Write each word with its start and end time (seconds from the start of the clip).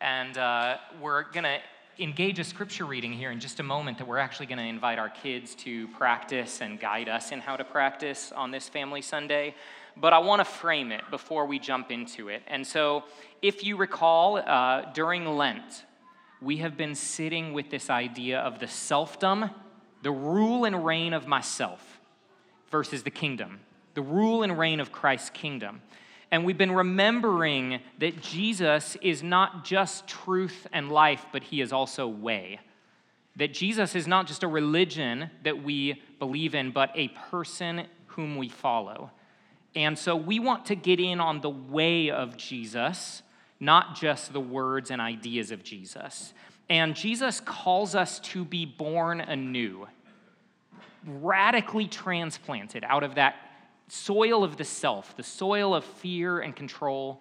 and 0.00 0.36
uh, 0.38 0.76
we're 1.00 1.22
going 1.22 1.44
to 1.44 1.58
engage 1.98 2.38
a 2.38 2.44
scripture 2.44 2.84
reading 2.84 3.12
here 3.12 3.30
in 3.30 3.38
just 3.38 3.60
a 3.60 3.62
moment 3.62 3.98
that 3.98 4.06
we're 4.06 4.18
actually 4.18 4.46
going 4.46 4.58
to 4.58 4.64
invite 4.64 4.98
our 4.98 5.08
kids 5.08 5.54
to 5.54 5.86
practice 5.88 6.60
and 6.60 6.80
guide 6.80 7.08
us 7.08 7.30
in 7.30 7.40
how 7.40 7.56
to 7.56 7.64
practice 7.64 8.32
on 8.32 8.50
this 8.50 8.68
Family 8.68 9.00
Sunday. 9.00 9.54
But 9.96 10.12
I 10.12 10.18
want 10.18 10.40
to 10.40 10.44
frame 10.44 10.90
it 10.90 11.02
before 11.10 11.46
we 11.46 11.58
jump 11.58 11.92
into 11.92 12.28
it. 12.28 12.42
And 12.48 12.66
so, 12.66 13.04
if 13.42 13.62
you 13.62 13.76
recall, 13.76 14.38
uh, 14.38 14.92
during 14.92 15.24
Lent, 15.24 15.84
we 16.42 16.56
have 16.58 16.76
been 16.76 16.94
sitting 16.94 17.52
with 17.52 17.70
this 17.70 17.90
idea 17.90 18.40
of 18.40 18.58
the 18.58 18.66
selfdom, 18.66 19.52
the 20.02 20.10
rule 20.10 20.64
and 20.64 20.84
reign 20.84 21.12
of 21.12 21.28
myself, 21.28 22.00
versus 22.70 23.04
the 23.04 23.10
kingdom, 23.10 23.60
the 23.94 24.02
rule 24.02 24.42
and 24.42 24.58
reign 24.58 24.80
of 24.80 24.90
Christ's 24.90 25.30
kingdom. 25.30 25.80
And 26.30 26.44
we've 26.44 26.58
been 26.58 26.72
remembering 26.72 27.80
that 27.98 28.20
Jesus 28.20 28.96
is 29.02 29.22
not 29.22 29.64
just 29.64 30.06
truth 30.06 30.66
and 30.72 30.90
life, 30.90 31.26
but 31.32 31.44
he 31.44 31.60
is 31.60 31.72
also 31.72 32.06
way. 32.08 32.60
That 33.36 33.52
Jesus 33.52 33.94
is 33.94 34.06
not 34.06 34.26
just 34.26 34.42
a 34.42 34.48
religion 34.48 35.30
that 35.42 35.62
we 35.62 36.02
believe 36.18 36.54
in, 36.54 36.70
but 36.70 36.90
a 36.94 37.08
person 37.08 37.86
whom 38.06 38.36
we 38.36 38.48
follow. 38.48 39.10
And 39.76 39.98
so 39.98 40.14
we 40.14 40.38
want 40.38 40.66
to 40.66 40.76
get 40.76 41.00
in 41.00 41.20
on 41.20 41.40
the 41.40 41.50
way 41.50 42.10
of 42.10 42.36
Jesus, 42.36 43.22
not 43.58 43.96
just 43.96 44.32
the 44.32 44.40
words 44.40 44.90
and 44.90 45.00
ideas 45.00 45.50
of 45.50 45.64
Jesus. 45.64 46.32
And 46.70 46.94
Jesus 46.94 47.40
calls 47.40 47.94
us 47.94 48.20
to 48.20 48.44
be 48.44 48.64
born 48.64 49.20
anew, 49.20 49.86
radically 51.06 51.86
transplanted 51.86 52.84
out 52.84 53.02
of 53.02 53.16
that 53.16 53.43
soil 53.88 54.44
of 54.44 54.56
the 54.56 54.64
self, 54.64 55.16
the 55.16 55.22
soil 55.22 55.74
of 55.74 55.84
fear 55.84 56.40
and 56.40 56.54
control, 56.54 57.20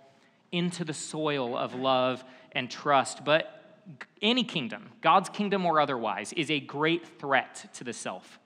into 0.51 0.85
the 0.85 0.93
soil 0.93 1.57
of 1.57 1.73
love 1.73 2.23
and 2.51 2.69
trust. 2.69 3.25
But 3.25 3.81
any 4.21 4.43
kingdom, 4.43 4.89
God's 5.01 5.29
kingdom 5.29 5.65
or 5.65 5.79
otherwise, 5.79 6.31
is 6.33 6.49
a 6.49 6.59
great 6.59 7.19
threat 7.19 7.69
to 7.73 7.83
the 7.83 7.93
self. 7.93 8.39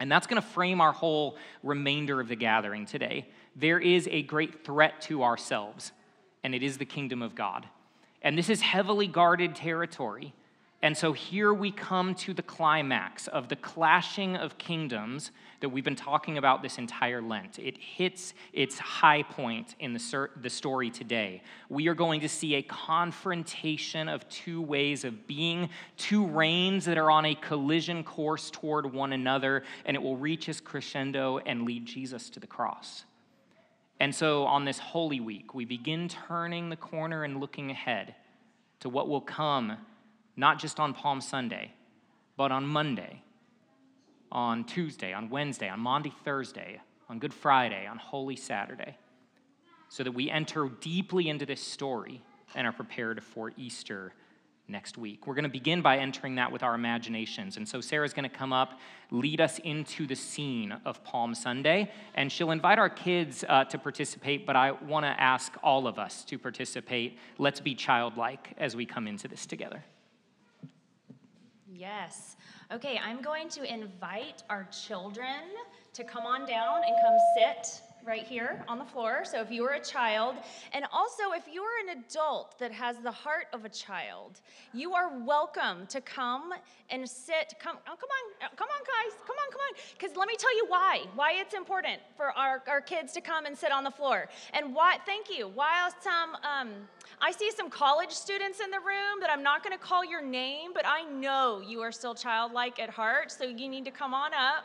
And 0.00 0.10
that's 0.10 0.26
going 0.26 0.40
to 0.40 0.48
frame 0.48 0.80
our 0.80 0.92
whole 0.92 1.36
remainder 1.62 2.20
of 2.20 2.28
the 2.28 2.36
gathering 2.36 2.86
today. 2.86 3.28
There 3.54 3.78
is 3.78 4.08
a 4.10 4.22
great 4.22 4.64
threat 4.64 5.00
to 5.02 5.22
ourselves, 5.22 5.92
and 6.42 6.54
it 6.54 6.62
is 6.62 6.78
the 6.78 6.84
kingdom 6.84 7.22
of 7.22 7.34
God. 7.34 7.66
And 8.22 8.36
this 8.36 8.48
is 8.48 8.60
heavily 8.60 9.06
guarded 9.06 9.54
territory. 9.54 10.34
And 10.82 10.96
so 10.96 11.12
here 11.12 11.52
we 11.52 11.70
come 11.70 12.14
to 12.16 12.32
the 12.32 12.42
climax 12.42 13.28
of 13.28 13.48
the 13.50 13.56
clashing 13.56 14.36
of 14.36 14.56
kingdoms 14.56 15.30
that 15.60 15.68
we've 15.68 15.84
been 15.84 15.94
talking 15.94 16.38
about 16.38 16.62
this 16.62 16.78
entire 16.78 17.20
Lent. 17.20 17.58
It 17.58 17.76
hits 17.76 18.32
its 18.54 18.78
high 18.78 19.22
point 19.22 19.74
in 19.78 19.92
the, 19.92 20.28
the 20.40 20.48
story 20.48 20.88
today. 20.88 21.42
We 21.68 21.88
are 21.88 21.94
going 21.94 22.22
to 22.22 22.30
see 22.30 22.54
a 22.54 22.62
confrontation 22.62 24.08
of 24.08 24.26
two 24.30 24.62
ways 24.62 25.04
of 25.04 25.26
being, 25.26 25.68
two 25.98 26.26
reigns 26.26 26.86
that 26.86 26.96
are 26.96 27.10
on 27.10 27.26
a 27.26 27.34
collision 27.34 28.02
course 28.02 28.50
toward 28.50 28.90
one 28.90 29.12
another, 29.12 29.64
and 29.84 29.94
it 29.94 30.02
will 30.02 30.16
reach 30.16 30.48
its 30.48 30.62
crescendo 30.62 31.40
and 31.44 31.66
lead 31.66 31.84
Jesus 31.84 32.30
to 32.30 32.40
the 32.40 32.46
cross. 32.46 33.04
And 34.00 34.14
so 34.14 34.44
on 34.46 34.64
this 34.64 34.78
Holy 34.78 35.20
Week, 35.20 35.52
we 35.52 35.66
begin 35.66 36.08
turning 36.08 36.70
the 36.70 36.76
corner 36.76 37.22
and 37.22 37.38
looking 37.38 37.70
ahead 37.70 38.14
to 38.80 38.88
what 38.88 39.10
will 39.10 39.20
come 39.20 39.76
not 40.40 40.58
just 40.58 40.80
on 40.80 40.94
Palm 40.94 41.20
Sunday, 41.20 41.70
but 42.36 42.50
on 42.50 42.66
Monday, 42.66 43.22
on 44.32 44.64
Tuesday, 44.64 45.12
on 45.12 45.28
Wednesday, 45.28 45.68
on 45.68 45.78
Maundy 45.78 46.14
Thursday, 46.24 46.80
on 47.10 47.18
Good 47.18 47.34
Friday, 47.34 47.86
on 47.86 47.98
Holy 47.98 48.36
Saturday, 48.36 48.96
so 49.90 50.02
that 50.02 50.12
we 50.12 50.30
enter 50.30 50.70
deeply 50.80 51.28
into 51.28 51.44
this 51.44 51.60
story 51.60 52.22
and 52.54 52.66
are 52.66 52.72
prepared 52.72 53.22
for 53.22 53.52
Easter 53.58 54.14
next 54.66 54.96
week. 54.96 55.26
We're 55.26 55.34
going 55.34 55.44
to 55.44 55.50
begin 55.50 55.82
by 55.82 55.98
entering 55.98 56.36
that 56.36 56.50
with 56.50 56.62
our 56.62 56.74
imaginations. 56.74 57.58
And 57.58 57.68
so 57.68 57.82
Sarah's 57.82 58.14
going 58.14 58.28
to 58.28 58.34
come 58.34 58.52
up, 58.52 58.78
lead 59.10 59.42
us 59.42 59.58
into 59.58 60.06
the 60.06 60.14
scene 60.14 60.74
of 60.86 61.04
Palm 61.04 61.34
Sunday, 61.34 61.90
and 62.14 62.32
she'll 62.32 62.52
invite 62.52 62.78
our 62.78 62.88
kids 62.88 63.44
uh, 63.46 63.64
to 63.64 63.78
participate, 63.78 64.46
but 64.46 64.56
I 64.56 64.70
want 64.70 65.04
to 65.04 65.20
ask 65.20 65.52
all 65.62 65.86
of 65.86 65.98
us 65.98 66.24
to 66.26 66.38
participate. 66.38 67.18
Let's 67.36 67.60
be 67.60 67.74
childlike 67.74 68.54
as 68.56 68.74
we 68.74 68.86
come 68.86 69.06
into 69.06 69.28
this 69.28 69.44
together. 69.44 69.84
Yes. 71.80 72.36
Okay, 72.70 73.00
I'm 73.02 73.22
going 73.22 73.48
to 73.48 73.64
invite 73.64 74.42
our 74.50 74.68
children 74.70 75.40
to 75.94 76.04
come 76.04 76.26
on 76.26 76.40
down 76.46 76.82
and 76.86 76.94
come 77.02 77.16
sit 77.34 77.80
right 78.06 78.26
here 78.26 78.62
on 78.68 78.78
the 78.78 78.84
floor. 78.84 79.22
So 79.24 79.40
if 79.40 79.50
you 79.50 79.64
are 79.64 79.72
a 79.72 79.82
child, 79.82 80.36
and 80.74 80.84
also 80.92 81.32
if 81.32 81.44
you 81.50 81.62
are 81.62 81.88
an 81.88 81.98
adult 81.98 82.58
that 82.58 82.70
has 82.70 82.98
the 82.98 83.10
heart 83.10 83.46
of 83.54 83.64
a 83.64 83.70
child, 83.70 84.42
you 84.74 84.92
are 84.92 85.18
welcome 85.20 85.86
to 85.86 86.02
come 86.02 86.52
and 86.90 87.08
sit. 87.08 87.54
Come, 87.58 87.78
oh, 87.88 87.96
come 87.96 88.10
on, 88.10 88.44
uh, 88.44 88.54
come 88.56 88.68
on, 88.68 88.82
guys, 88.84 89.18
come 89.26 89.36
on, 89.36 89.50
come 89.50 89.60
on. 89.62 89.80
Because 89.98 90.14
let 90.18 90.28
me 90.28 90.34
tell 90.38 90.54
you 90.54 90.66
why. 90.68 91.04
Why 91.14 91.32
it's 91.40 91.54
important 91.54 92.02
for 92.14 92.26
our, 92.36 92.62
our 92.68 92.82
kids 92.82 93.14
to 93.14 93.22
come 93.22 93.46
and 93.46 93.56
sit 93.56 93.72
on 93.72 93.84
the 93.84 93.90
floor, 93.90 94.28
and 94.52 94.74
why. 94.74 94.98
Thank 95.06 95.30
you. 95.34 95.48
While 95.48 95.94
some. 96.02 96.36
Um, 96.44 96.68
I 97.22 97.32
see 97.32 97.50
some 97.50 97.68
college 97.68 98.12
students 98.12 98.60
in 98.60 98.70
the 98.70 98.78
room 98.78 99.20
that 99.20 99.28
I'm 99.28 99.42
not 99.42 99.62
going 99.62 99.76
to 99.76 99.82
call 99.82 100.02
your 100.02 100.22
name, 100.22 100.70
but 100.72 100.86
I 100.86 101.02
know 101.04 101.60
you 101.60 101.80
are 101.80 101.92
still 101.92 102.14
childlike 102.14 102.80
at 102.80 102.88
heart, 102.88 103.30
so 103.30 103.44
you 103.44 103.68
need 103.68 103.84
to 103.84 103.90
come 103.90 104.14
on 104.14 104.32
up. 104.32 104.64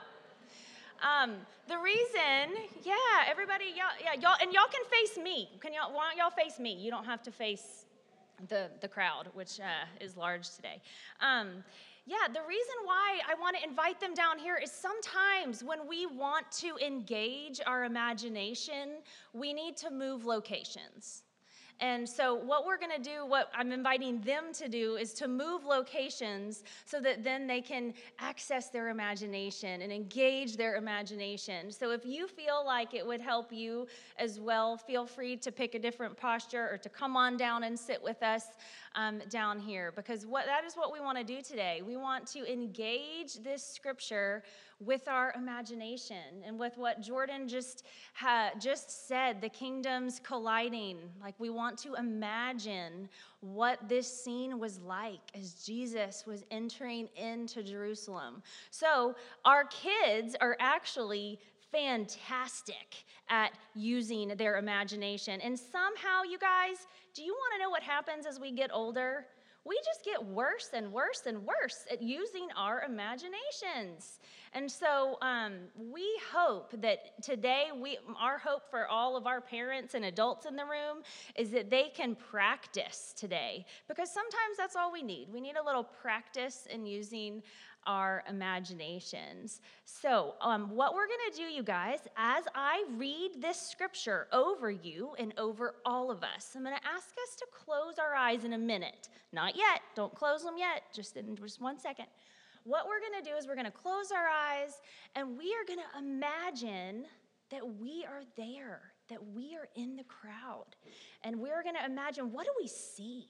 Um, 1.03 1.35
the 1.67 1.77
reason, 1.77 2.55
yeah, 2.83 2.95
everybody, 3.27 3.65
y'all, 3.75 3.91
yeah, 4.01 4.13
y'all, 4.13 4.37
and 4.41 4.53
y'all 4.53 4.69
can 4.71 4.85
face 4.89 5.21
me. 5.21 5.49
Can 5.59 5.73
y'all, 5.73 5.93
why 5.93 6.09
don't 6.09 6.17
y'all 6.17 6.29
face 6.29 6.57
me? 6.57 6.73
You 6.73 6.91
don't 6.91 7.03
have 7.03 7.21
to 7.23 7.31
face 7.31 7.85
the, 8.47 8.69
the 8.79 8.87
crowd, 8.87 9.27
which 9.33 9.59
uh, 9.59 9.85
is 9.99 10.15
large 10.15 10.49
today. 10.55 10.81
Um, 11.19 11.61
yeah, 12.05 12.31
the 12.33 12.41
reason 12.47 12.75
why 12.85 13.19
I 13.27 13.33
want 13.33 13.57
to 13.57 13.67
invite 13.67 13.99
them 13.99 14.13
down 14.13 14.39
here 14.39 14.57
is 14.63 14.71
sometimes 14.71 15.61
when 15.61 15.87
we 15.89 16.05
want 16.05 16.49
to 16.59 16.77
engage 16.77 17.59
our 17.67 17.83
imagination, 17.83 19.01
we 19.33 19.51
need 19.51 19.75
to 19.77 19.91
move 19.91 20.23
locations. 20.23 21.24
And 21.81 22.07
so, 22.07 22.35
what 22.35 22.65
we're 22.65 22.77
going 22.77 22.95
to 22.95 23.01
do, 23.01 23.25
what 23.25 23.49
I'm 23.53 23.71
inviting 23.71 24.21
them 24.21 24.53
to 24.53 24.69
do, 24.69 24.95
is 24.95 25.13
to 25.15 25.27
move 25.27 25.65
locations 25.65 26.63
so 26.85 27.01
that 27.01 27.23
then 27.23 27.47
they 27.47 27.59
can 27.59 27.93
access 28.19 28.69
their 28.69 28.89
imagination 28.89 29.81
and 29.81 29.91
engage 29.91 30.55
their 30.55 30.75
imagination. 30.75 31.71
So, 31.71 31.91
if 31.91 32.05
you 32.05 32.27
feel 32.27 32.63
like 32.65 32.93
it 32.93 33.05
would 33.05 33.19
help 33.19 33.51
you 33.51 33.87
as 34.17 34.39
well, 34.39 34.77
feel 34.77 35.05
free 35.05 35.35
to 35.37 35.51
pick 35.51 35.75
a 35.75 35.79
different 35.79 36.15
posture 36.15 36.69
or 36.71 36.77
to 36.77 36.89
come 36.89 37.17
on 37.17 37.35
down 37.35 37.65
and 37.65 37.77
sit 37.77 38.01
with 38.01 38.23
us 38.23 38.45
um, 38.95 39.21
down 39.29 39.59
here 39.59 39.91
because 39.95 40.25
what, 40.25 40.45
that 40.45 40.63
is 40.65 40.75
what 40.75 40.91
we 40.91 40.99
want 40.99 41.17
to 41.17 41.23
do 41.23 41.41
today. 41.41 41.81
We 41.85 41.97
want 41.97 42.27
to 42.27 42.51
engage 42.51 43.35
this 43.43 43.63
scripture 43.63 44.43
with 44.79 45.07
our 45.07 45.33
imagination 45.37 46.43
and 46.45 46.59
with 46.59 46.77
what 46.77 47.01
Jordan 47.01 47.47
just 47.47 47.85
ha- 48.13 48.51
just 48.59 49.07
said, 49.07 49.41
the 49.41 49.49
kingdoms 49.49 50.19
colliding. 50.23 50.97
Like 51.21 51.35
we 51.39 51.49
want 51.49 51.77
to 51.79 51.95
imagine 51.95 53.07
what 53.41 53.87
this 53.87 54.07
scene 54.23 54.59
was 54.59 54.79
like 54.79 55.21
as 55.33 55.53
Jesus 55.65 56.25
was 56.25 56.43
entering 56.51 57.07
into 57.15 57.63
Jerusalem. 57.63 58.41
So 58.71 59.15
our 59.45 59.65
kids 59.65 60.35
are 60.41 60.57
actually 60.59 61.39
fantastic 61.75 63.03
at 63.29 63.51
using 63.73 64.29
their 64.37 64.57
imagination. 64.57 65.41
And 65.41 65.59
somehow, 65.59 66.23
you 66.29 66.37
guys, 66.37 66.87
do 67.13 67.21
you 67.21 67.33
want 67.33 67.53
to 67.55 67.63
know 67.63 67.69
what 67.69 67.83
happens 67.83 68.25
as 68.25 68.39
we 68.39 68.51
get 68.51 68.69
older? 68.73 69.25
we 69.65 69.79
just 69.83 70.05
get 70.05 70.23
worse 70.23 70.69
and 70.73 70.93
worse 70.93 71.23
and 71.25 71.43
worse 71.43 71.85
at 71.91 72.01
using 72.01 72.47
our 72.55 72.83
imaginations. 72.83 74.19
And 74.53 74.71
so 74.71 75.17
um, 75.21 75.53
we 75.75 76.07
hope 76.31 76.79
that 76.81 77.21
today, 77.23 77.69
we, 77.75 77.97
our 78.21 78.37
hope 78.37 78.69
for 78.69 78.87
all 78.87 79.17
of 79.17 79.25
our 79.25 79.41
parents 79.41 79.95
and 79.95 80.05
adults 80.05 80.45
in 80.45 80.55
the 80.55 80.63
room 80.63 81.01
is 81.35 81.49
that 81.49 81.71
they 81.71 81.91
can 81.95 82.15
practice 82.15 83.13
today 83.17 83.65
because 83.87 84.13
sometimes 84.13 84.55
that's 84.55 84.75
all 84.75 84.93
we 84.93 85.01
need. 85.01 85.29
We 85.33 85.41
need 85.41 85.55
a 85.55 85.65
little 85.65 85.83
practice 85.83 86.67
in 86.71 86.85
using 86.85 87.41
our 87.85 88.23
imaginations. 88.29 89.61
So, 89.85 90.35
um, 90.41 90.69
what 90.75 90.93
we're 90.93 91.07
going 91.07 91.31
to 91.31 91.37
do, 91.37 91.43
you 91.43 91.63
guys, 91.63 91.99
as 92.17 92.45
I 92.55 92.85
read 92.97 93.41
this 93.41 93.59
scripture 93.59 94.27
over 94.31 94.71
you 94.71 95.11
and 95.19 95.33
over 95.37 95.75
all 95.85 96.11
of 96.11 96.23
us, 96.23 96.53
I'm 96.55 96.63
going 96.63 96.75
to 96.75 96.87
ask 96.87 97.09
us 97.27 97.35
to 97.37 97.45
close 97.51 97.99
our 97.99 98.15
eyes 98.15 98.43
in 98.43 98.53
a 98.53 98.57
minute. 98.57 99.09
Not 99.31 99.55
yet. 99.55 99.81
Don't 99.95 100.13
close 100.15 100.43
them 100.43 100.55
yet. 100.57 100.83
Just 100.93 101.17
in 101.17 101.35
just 101.35 101.61
one 101.61 101.79
second. 101.79 102.05
What 102.63 102.87
we're 102.87 102.99
going 102.99 103.23
to 103.23 103.29
do 103.29 103.35
is 103.35 103.47
we're 103.47 103.55
going 103.55 103.65
to 103.65 103.71
close 103.71 104.11
our 104.11 104.27
eyes 104.27 104.81
and 105.15 105.37
we 105.37 105.53
are 105.53 105.65
going 105.67 105.79
to 105.79 105.99
imagine 105.99 107.05
that 107.51 107.61
we 107.79 108.05
are 108.05 108.23
there, 108.35 108.81
that 109.09 109.23
we 109.33 109.55
are 109.55 109.67
in 109.75 109.95
the 109.95 110.03
crowd. 110.03 110.75
And 111.23 111.39
we're 111.39 111.61
going 111.61 111.75
to 111.75 111.85
imagine 111.85 112.31
what 112.31 112.45
do 112.45 112.51
we 112.59 112.67
see? 112.67 113.27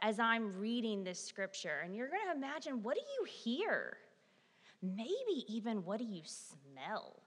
As 0.00 0.18
I'm 0.18 0.58
reading 0.58 1.04
this 1.04 1.22
scripture. 1.22 1.80
And 1.84 1.94
you're 1.94 2.08
going 2.08 2.26
to 2.30 2.36
imagine 2.36 2.82
what 2.82 2.94
do 2.94 3.02
you 3.18 3.24
hear? 3.24 3.96
Maybe 4.82 5.44
even 5.48 5.84
what 5.84 5.98
do 5.98 6.04
you 6.04 6.22
smell? 6.24 7.22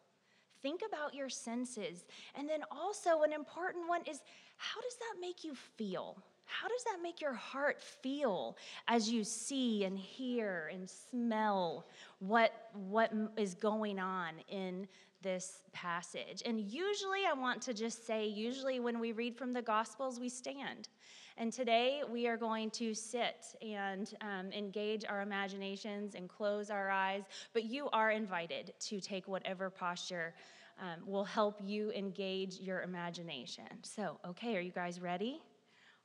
Think 0.62 0.82
about 0.88 1.14
your 1.14 1.30
senses. 1.30 2.06
And 2.36 2.48
then 2.48 2.62
also, 2.72 3.24
an 3.24 3.34
important 3.34 3.88
one 3.88 4.02
is 4.02 4.22
how 4.58 4.80
does 4.82 4.96
that 4.96 5.20
make 5.20 5.44
you 5.44 5.56
feel? 5.56 6.18
How 6.46 6.68
does 6.68 6.84
that 6.84 7.00
make 7.02 7.20
your 7.22 7.34
heart 7.34 7.82
feel 7.82 8.58
as 8.88 9.10
you 9.10 9.24
see 9.24 9.86
and 9.86 9.98
hear 9.98 10.70
and 10.72 10.90
smell 10.90 11.88
what, 12.20 12.70
what 12.74 13.12
is 13.38 13.56
going 13.56 14.00
on 14.00 14.34
in 14.50 14.88
this 15.22 15.64
passage? 15.74 16.44
And 16.46 16.60
usually, 16.60 17.22
I 17.28 17.34
want 17.34 17.62
to 17.64 17.74
just 17.74 18.06
say, 18.06 18.28
usually, 18.28 18.80
when 18.80 19.00
we 19.00 19.14
read 19.14 19.36
from 19.36 19.54
the 19.54 19.62
Gospels, 19.62 20.20
we 20.20 20.30
stand. 20.30 20.90
And 21.38 21.52
today 21.52 22.02
we 22.10 22.28
are 22.28 22.38
going 22.38 22.70
to 22.72 22.94
sit 22.94 23.46
and 23.62 24.14
um, 24.22 24.52
engage 24.52 25.06
our 25.06 25.22
imaginations 25.22 26.16
and 26.16 26.30
close 26.30 26.70
our 26.70 26.90
eyes. 26.90 27.24
But 27.54 27.66
you 27.66 27.90
are 27.92 28.12
invited 28.12 28.74
to 28.80 29.00
take 29.00 29.28
whatever 29.28 29.70
posture 29.70 30.34
um, 30.80 31.06
will 31.06 31.24
help 31.24 31.60
you 31.64 31.92
engage 31.92 32.60
your 32.60 32.82
imagination. 32.82 33.66
So, 33.84 34.20
okay, 34.28 34.58
are 34.58 34.62
you 34.62 34.72
guys 34.72 35.00
ready? 35.00 35.42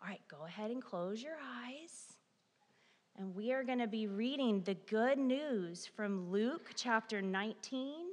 All 0.02 0.08
right, 0.08 0.20
go 0.28 0.44
ahead 0.46 0.70
and 0.70 0.82
close 0.82 1.23
your 1.23 1.37
eyes. 1.64 2.17
And 3.19 3.34
we 3.34 3.52
are 3.52 3.64
going 3.64 3.78
to 3.78 3.87
be 3.87 4.06
reading 4.06 4.62
the 4.62 4.75
good 4.75 5.19
news 5.19 5.87
from 5.87 6.31
Luke 6.31 6.73
chapter 6.75 7.23
19, 7.23 8.08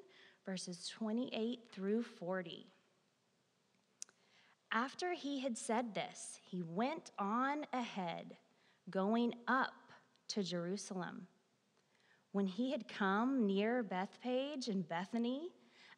verses 0.45 0.89
28 0.97 1.59
through 1.73 2.03
40. 2.03 2.72
After 4.75 5.13
he 5.13 5.39
had 5.39 5.55
said 5.55 5.93
this, 5.93 6.39
he 6.49 6.63
went 6.63 7.11
on 7.19 7.67
ahead, 7.71 8.35
going 8.89 9.35
up 9.47 9.91
to 10.29 10.41
Jerusalem. 10.41 11.27
When 12.31 12.47
he 12.47 12.71
had 12.71 12.87
come 12.87 13.45
near 13.45 13.83
Bethphage 13.83 14.69
and 14.69 14.89
Bethany, 14.89 15.49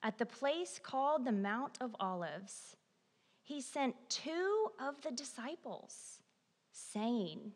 at 0.04 0.18
the 0.18 0.26
place 0.26 0.78
called 0.84 1.24
the 1.24 1.32
Mount 1.32 1.78
of 1.80 1.96
Olives, 2.02 2.76
he 3.44 3.62
sent 3.62 3.96
two 4.10 4.68
of 4.78 5.02
the 5.02 5.12
disciples, 5.12 6.20
saying, 6.74 7.54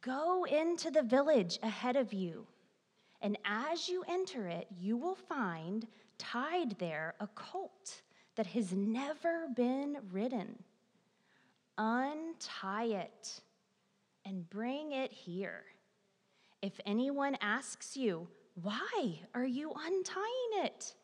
Go 0.00 0.42
into 0.42 0.90
the 0.90 1.04
village 1.04 1.60
ahead 1.62 1.94
of 1.94 2.12
you, 2.12 2.48
and 3.22 3.38
as 3.44 3.88
you 3.88 4.02
enter 4.08 4.48
it, 4.48 4.66
you 4.76 4.96
will 4.96 5.14
find 5.14 5.86
tied 6.18 6.76
there 6.80 7.14
a 7.20 7.28
colt 7.28 8.02
that 8.38 8.46
has 8.46 8.72
never 8.72 9.48
been 9.56 9.96
ridden. 10.12 10.62
Untie 11.76 12.84
it 12.84 13.40
and 14.24 14.48
bring 14.48 14.92
it 14.92 15.12
here. 15.12 15.64
If 16.62 16.78
anyone 16.86 17.36
asks 17.40 17.96
you, 17.96 18.28
Why 18.62 19.18
are 19.34 19.44
you 19.44 19.72
untying 19.76 20.64
it? 20.64 20.94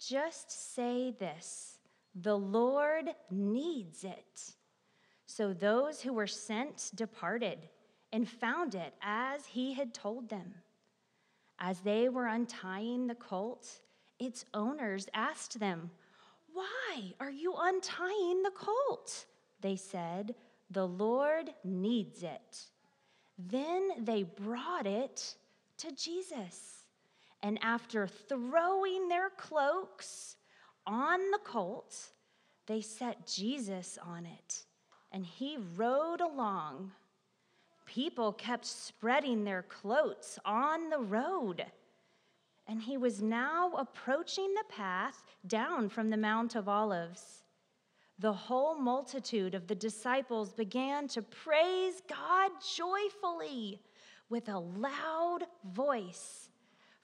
Just 0.00 0.74
say 0.74 1.14
this 1.18 1.78
The 2.14 2.38
Lord 2.38 3.10
needs 3.30 4.02
it. 4.02 4.54
So 5.26 5.52
those 5.52 6.00
who 6.00 6.14
were 6.14 6.26
sent 6.26 6.90
departed 6.94 7.58
and 8.14 8.26
found 8.26 8.74
it 8.74 8.94
as 9.02 9.44
he 9.44 9.74
had 9.74 9.92
told 9.92 10.30
them. 10.30 10.54
As 11.58 11.80
they 11.80 12.08
were 12.08 12.28
untying 12.28 13.08
the 13.08 13.14
colt, 13.14 13.68
its 14.18 14.46
owners 14.54 15.06
asked 15.12 15.60
them, 15.60 15.90
why 16.56 17.12
are 17.20 17.30
you 17.30 17.54
untying 17.54 18.42
the 18.42 18.50
colt? 18.50 19.26
They 19.60 19.76
said, 19.76 20.34
The 20.70 20.88
Lord 20.88 21.50
needs 21.62 22.22
it. 22.22 22.64
Then 23.38 23.90
they 23.98 24.22
brought 24.22 24.86
it 24.86 25.34
to 25.78 25.92
Jesus. 25.92 26.84
And 27.42 27.58
after 27.62 28.06
throwing 28.06 29.08
their 29.08 29.28
cloaks 29.28 30.36
on 30.86 31.30
the 31.30 31.40
colt, 31.44 31.94
they 32.66 32.80
set 32.80 33.26
Jesus 33.26 33.98
on 34.02 34.24
it, 34.24 34.64
and 35.12 35.26
he 35.26 35.58
rode 35.76 36.22
along. 36.22 36.90
People 37.84 38.32
kept 38.32 38.64
spreading 38.64 39.44
their 39.44 39.62
cloaks 39.62 40.38
on 40.44 40.88
the 40.88 41.00
road 41.00 41.66
and 42.68 42.82
he 42.82 42.96
was 42.96 43.22
now 43.22 43.72
approaching 43.76 44.52
the 44.54 44.64
path 44.68 45.22
down 45.46 45.88
from 45.88 46.10
the 46.10 46.16
Mount 46.16 46.54
of 46.54 46.68
Olives. 46.68 47.42
The 48.18 48.32
whole 48.32 48.76
multitude 48.76 49.54
of 49.54 49.66
the 49.66 49.74
disciples 49.74 50.52
began 50.52 51.06
to 51.08 51.22
praise 51.22 52.02
God 52.08 52.50
joyfully 52.74 53.80
with 54.28 54.48
a 54.48 54.58
loud 54.58 55.44
voice 55.72 56.48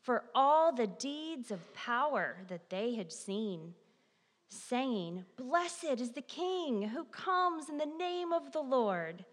for 0.00 0.24
all 0.34 0.72
the 0.72 0.88
deeds 0.88 1.50
of 1.50 1.74
power 1.74 2.36
that 2.48 2.68
they 2.68 2.94
had 2.94 3.12
seen, 3.12 3.74
saying, 4.48 5.24
Blessed 5.36 6.00
is 6.00 6.10
the 6.10 6.22
King 6.22 6.82
who 6.82 7.04
comes 7.04 7.68
in 7.68 7.78
the 7.78 7.86
name 7.86 8.32
of 8.32 8.50
the 8.50 8.62
Lord, 8.62 9.24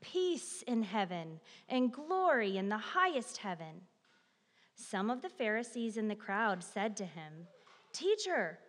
peace 0.00 0.62
in 0.66 0.82
heaven 0.82 1.38
and 1.68 1.92
glory 1.92 2.56
in 2.56 2.68
the 2.68 2.78
highest 2.78 3.36
heaven. 3.36 3.82
Some 4.78 5.10
of 5.10 5.22
the 5.22 5.28
Pharisees 5.28 5.96
in 5.96 6.08
the 6.08 6.14
crowd 6.14 6.62
said 6.62 6.96
to 6.98 7.04
him, 7.04 7.48
Teacher, 7.92 8.60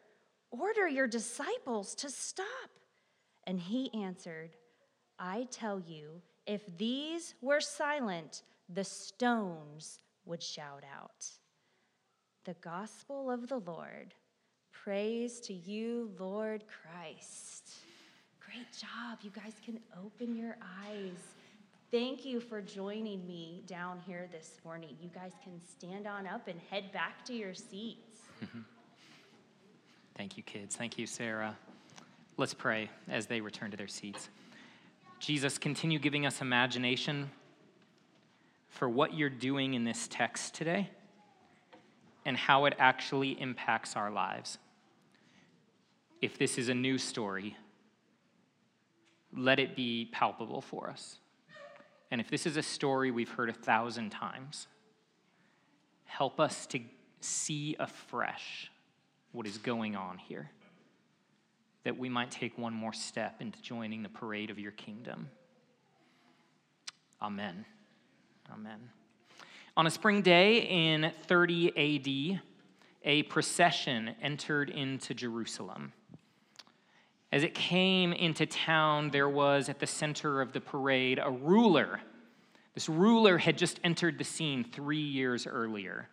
order 0.51 0.87
your 0.87 1.07
disciples 1.07 1.93
to 1.95 2.09
stop. 2.09 2.47
And 3.45 3.59
he 3.59 3.93
answered, 3.93 4.57
I 5.19 5.47
tell 5.51 5.79
you, 5.79 6.21
if 6.47 6.61
these 6.77 7.35
were 7.41 7.61
silent, 7.61 8.41
the 8.67 8.83
stones 8.83 9.99
would 10.25 10.41
shout 10.41 10.83
out. 10.83 11.27
The 12.45 12.55
gospel 12.55 13.29
of 13.29 13.47
the 13.47 13.59
Lord. 13.59 14.15
Praise 14.71 15.39
to 15.41 15.53
you, 15.53 16.11
Lord 16.17 16.63
Christ. 16.67 17.69
Great 18.43 18.71
job. 18.73 19.19
You 19.21 19.29
guys 19.29 19.53
can 19.63 19.79
open 20.03 20.35
your 20.35 20.57
eyes. 20.87 21.38
Thank 21.91 22.23
you 22.23 22.39
for 22.39 22.61
joining 22.61 23.25
me 23.25 23.63
down 23.65 23.99
here 24.05 24.29
this 24.31 24.59
morning. 24.63 24.95
You 25.01 25.09
guys 25.09 25.31
can 25.43 25.59
stand 25.59 26.05
on 26.05 26.27
up 26.27 26.47
and 26.47 26.59
head 26.69 26.91
back 26.91 27.25
to 27.25 27.33
your 27.33 27.55
seats. 27.55 28.19
Thank 30.15 30.37
you, 30.37 30.43
kids. 30.43 30.75
Thank 30.75 30.99
you, 30.99 31.07
Sarah. 31.07 31.57
Let's 32.37 32.53
pray 32.53 32.91
as 33.07 33.25
they 33.25 33.41
return 33.41 33.71
to 33.71 33.77
their 33.77 33.87
seats. 33.87 34.29
Jesus, 35.19 35.57
continue 35.57 35.97
giving 35.97 36.27
us 36.27 36.41
imagination 36.41 37.31
for 38.67 38.87
what 38.87 39.15
you're 39.15 39.27
doing 39.27 39.73
in 39.73 39.83
this 39.83 40.07
text 40.11 40.53
today 40.53 40.91
and 42.23 42.37
how 42.37 42.65
it 42.65 42.75
actually 42.77 43.31
impacts 43.41 43.95
our 43.95 44.11
lives. 44.11 44.59
If 46.21 46.37
this 46.37 46.59
is 46.59 46.69
a 46.69 46.75
new 46.75 46.99
story, 46.99 47.57
let 49.35 49.57
it 49.57 49.75
be 49.75 50.07
palpable 50.11 50.61
for 50.61 50.91
us. 50.91 51.18
And 52.11 52.19
if 52.19 52.29
this 52.29 52.45
is 52.45 52.57
a 52.57 52.63
story 52.63 53.11
we've 53.11 53.29
heard 53.29 53.49
a 53.49 53.53
thousand 53.53 54.09
times, 54.09 54.67
help 56.05 56.39
us 56.39 56.65
to 56.67 56.79
see 57.21 57.75
afresh 57.79 58.71
what 59.31 59.45
is 59.45 59.57
going 59.57 59.95
on 59.95 60.17
here, 60.17 60.49
that 61.83 61.97
we 61.97 62.09
might 62.09 62.31
take 62.31 62.57
one 62.57 62.73
more 62.73 62.93
step 62.93 63.41
into 63.41 63.61
joining 63.61 64.01
the 64.01 64.09
parade 64.09 64.49
of 64.49 64.57
your 64.57 64.71
kingdom. 64.71 65.29
Amen. 67.21 67.65
Amen. 68.51 68.89
On 69.77 69.85
a 69.85 69.91
spring 69.91 70.21
day 70.21 70.59
in 70.59 71.11
30 71.27 72.35
AD, 72.35 72.41
a 73.03 73.23
procession 73.23 74.15
entered 74.21 74.69
into 74.69 75.13
Jerusalem. 75.13 75.93
As 77.31 77.43
it 77.43 77.53
came 77.53 78.11
into 78.11 78.45
town, 78.45 79.11
there 79.11 79.29
was 79.29 79.69
at 79.69 79.79
the 79.79 79.87
center 79.87 80.41
of 80.41 80.51
the 80.51 80.61
parade 80.61 81.19
a 81.23 81.29
ruler. 81.29 82.01
This 82.73 82.89
ruler 82.89 83.37
had 83.37 83.57
just 83.57 83.79
entered 83.83 84.17
the 84.17 84.23
scene 84.23 84.63
three 84.63 84.97
years 84.97 85.45
earlier. 85.45 86.09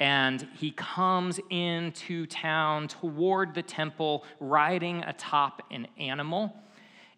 And 0.00 0.46
he 0.56 0.70
comes 0.70 1.40
into 1.50 2.26
town 2.26 2.88
toward 2.88 3.54
the 3.54 3.62
temple 3.62 4.24
riding 4.38 5.02
atop 5.04 5.62
an 5.70 5.88
animal. 5.98 6.54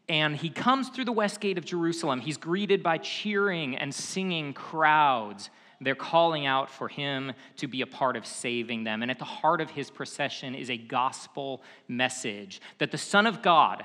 And 0.09 0.37
he 0.37 0.49
comes 0.49 0.89
through 0.89 1.05
the 1.05 1.13
west 1.13 1.41
gate 1.41 1.59
of 1.59 1.65
Jerusalem. 1.65 2.21
He's 2.21 2.37
greeted 2.37 2.83
by 2.83 2.99
cheering 2.99 3.77
and 3.77 3.95
singing 3.95 4.55
crowds 4.55 5.51
They're 5.81 5.95
calling 5.95 6.45
out 6.45 6.71
for 6.71 6.89
him 6.89 7.33
to 7.57 7.67
be 7.67 7.81
a 7.81 7.87
part 7.87 8.17
of 8.17 8.27
saving 8.27 8.85
them. 8.85 9.03
And 9.03 9.11
at 9.11 9.19
the 9.19 9.25
heart 9.25 9.61
of 9.61 9.71
his 9.71 9.91
procession 9.91 10.55
is 10.55 10.71
a 10.71 10.77
gospel 10.77 11.63
message 11.89 12.61
that 12.79 12.91
the 12.91 12.99
Son 12.99 13.27
of 13.27 13.41
God, 13.41 13.85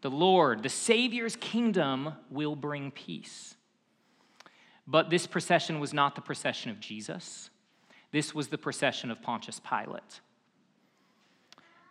the 0.00 0.10
Lord, 0.10 0.62
the 0.62 0.70
Savior's 0.70 1.36
kingdom 1.36 2.14
will 2.30 2.56
bring 2.56 2.90
peace. 2.90 3.54
But 4.86 5.10
this 5.10 5.26
procession 5.26 5.78
was 5.78 5.92
not 5.92 6.14
the 6.14 6.20
procession 6.22 6.70
of 6.70 6.80
Jesus. 6.80 7.50
This 8.12 8.34
was 8.34 8.48
the 8.48 8.58
procession 8.58 9.10
of 9.10 9.20
Pontius 9.20 9.60
Pilate. 9.60 10.20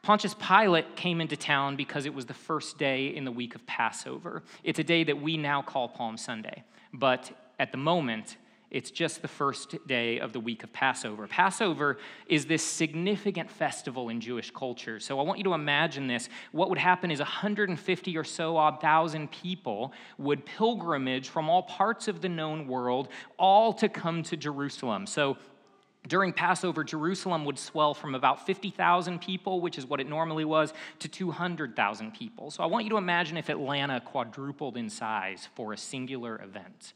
Pontius 0.01 0.35
Pilate 0.35 0.95
came 0.95 1.19
into 1.19 1.35
town 1.35 1.75
because 1.75 2.05
it 2.05 2.13
was 2.13 2.25
the 2.25 2.33
first 2.33 2.77
day 2.77 3.07
in 3.07 3.25
the 3.25 3.31
week 3.31 3.53
of 3.53 3.65
Passover. 3.65 4.43
It's 4.63 4.79
a 4.79 4.83
day 4.83 5.03
that 5.03 5.21
we 5.21 5.35
now 5.35 5.61
call 5.61 5.89
Palm 5.89 6.15
Sunday, 6.17 6.63
but 6.93 7.31
at 7.59 7.71
the 7.71 7.77
moment, 7.77 8.37
it's 8.72 8.91
just 8.91 9.22
the 9.22 9.27
first 9.27 9.75
day 9.88 10.19
of 10.19 10.34
the 10.34 10.39
week 10.39 10.63
of 10.63 10.74
Passover. 10.74 11.27
Passover 11.27 11.98
is 12.27 12.45
this 12.45 12.63
significant 12.63 13.50
festival 13.50 14.10
in 14.10 14.19
Jewish 14.19 14.51
culture. 14.51 15.00
So 15.00 15.19
I 15.19 15.24
want 15.24 15.38
you 15.38 15.43
to 15.45 15.53
imagine 15.53 16.07
this. 16.07 16.29
What 16.51 16.69
would 16.69 16.77
happen 16.77 17.12
is 17.12 17.19
150 17.19 18.17
or 18.17 18.24
so 18.24 18.57
odd 18.57 18.81
thousand 18.81 19.31
people 19.31 19.93
would 20.17 20.45
pilgrimage 20.45 21.29
from 21.29 21.50
all 21.50 21.63
parts 21.63 22.07
of 22.07 22.22
the 22.22 22.29
known 22.29 22.67
world, 22.67 23.10
all 23.38 23.74
to 23.74 23.88
come 23.88 24.24
to 24.24 24.38
Jerusalem. 24.38 25.05
So 25.05 25.38
during 26.07 26.34
Passover, 26.34 26.84
Jerusalem 26.84 27.45
would 27.45 27.57
swell 27.57 27.93
from 27.93 28.15
about 28.15 28.45
50,000 28.45 29.19
people, 29.19 29.62
which 29.62 29.77
is 29.77 29.86
what 29.86 30.00
it 30.00 30.07
normally 30.07 30.45
was, 30.45 30.74
to 31.00 31.07
200,000 31.07 32.13
people. 32.13 32.51
So 32.51 32.63
I 32.63 32.67
want 32.67 32.84
you 32.84 32.91
to 32.91 32.98
imagine 32.98 33.38
if 33.38 33.50
Atlanta 33.50 34.00
quadrupled 34.01 34.77
in 34.77 34.89
size 34.89 35.50
for 35.55 35.74
a 35.74 35.77
singular 35.77 36.41
event. 36.41 36.93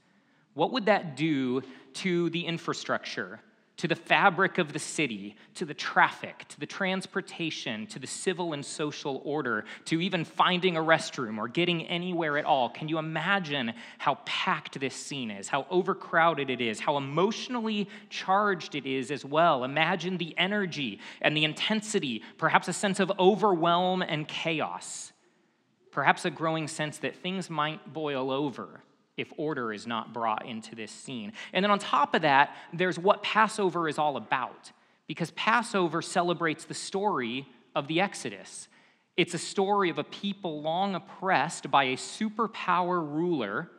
What 0.54 0.72
would 0.72 0.88
that 0.88 1.16
do 1.16 1.62
to 1.96 2.30
the 2.30 2.46
infrastructure, 2.46 3.40
to 3.78 3.88
the 3.88 3.96
fabric 3.96 4.58
of 4.58 4.74
the 4.74 4.80
city, 4.80 5.38
to 5.56 5.64
the 5.64 5.74
traffic, 5.74 6.46
to 6.50 6.60
the 6.60 6.66
transportation, 6.66 7.88
to 7.88 7.98
the 7.98 8.08
civil 8.08 8.52
and 8.52 8.66
social 8.66 9.22
order, 9.24 9.64
to 9.86 10.02
even 10.02 10.26
finding 10.26 10.76
a 10.76 10.82
restroom 10.82 11.38
or 11.38 11.48
getting 11.48 11.88
anywhere 11.88 12.38
at 12.38 12.44
all? 12.44 12.70
Can 12.70 12.90
you 12.90 12.98
imagine 12.98 13.74
how 13.98 14.16
packed 14.26 14.80
this 14.82 14.94
scene 14.96 15.32
is, 15.32 15.48
how 15.48 15.66
overcrowded 15.70 16.50
it 16.50 16.60
is, 16.60 16.82
how 16.82 16.98
emotionally 16.98 17.88
charged 18.10 18.76
it 18.76 18.86
is 18.86 19.12
as 19.12 19.24
well? 19.24 19.64
Imagine 19.64 20.18
the 20.18 20.38
energy 20.38 21.00
and 21.22 21.38
the 21.38 21.46
intensity, 21.46 22.22
perhaps 22.38 22.68
a 22.68 22.74
sense 22.74 23.00
of 23.00 23.12
overwhelm 23.18 24.02
and 24.02 24.28
chaos, 24.28 25.14
perhaps 25.92 26.26
a 26.26 26.30
growing 26.30 26.68
sense 26.68 26.98
that 26.98 27.16
things 27.16 27.50
might 27.50 27.94
boil 27.94 28.30
over 28.30 28.84
if 29.20 29.32
order 29.38 29.74
is 29.74 29.86
not 29.86 30.14
brought 30.14 30.46
into 30.46 30.76
this 30.76 30.92
scene. 30.92 31.34
And 31.54 31.64
then 31.64 31.72
on 31.72 31.80
top 31.80 32.16
of 32.16 32.24
that, 32.24 32.56
there's 32.74 32.98
what 32.98 33.22
Passover 33.22 33.88
is 33.88 33.98
all 33.98 34.18
about, 34.18 34.72
because 35.08 35.32
Passover 35.32 36.02
celebrates 36.02 36.66
the 36.66 36.74
story 36.74 37.48
of 37.76 37.88
the 37.88 38.02
Exodus. 38.02 38.68
It's 39.18 39.34
a 39.34 39.40
story 39.40 39.90
of 39.90 39.98
a 39.98 40.04
people 40.04 40.62
long 40.62 40.96
oppressed 40.96 41.70
by 41.70 41.86
a 41.86 41.96
superpower 41.96 43.00
ruler 43.00 43.70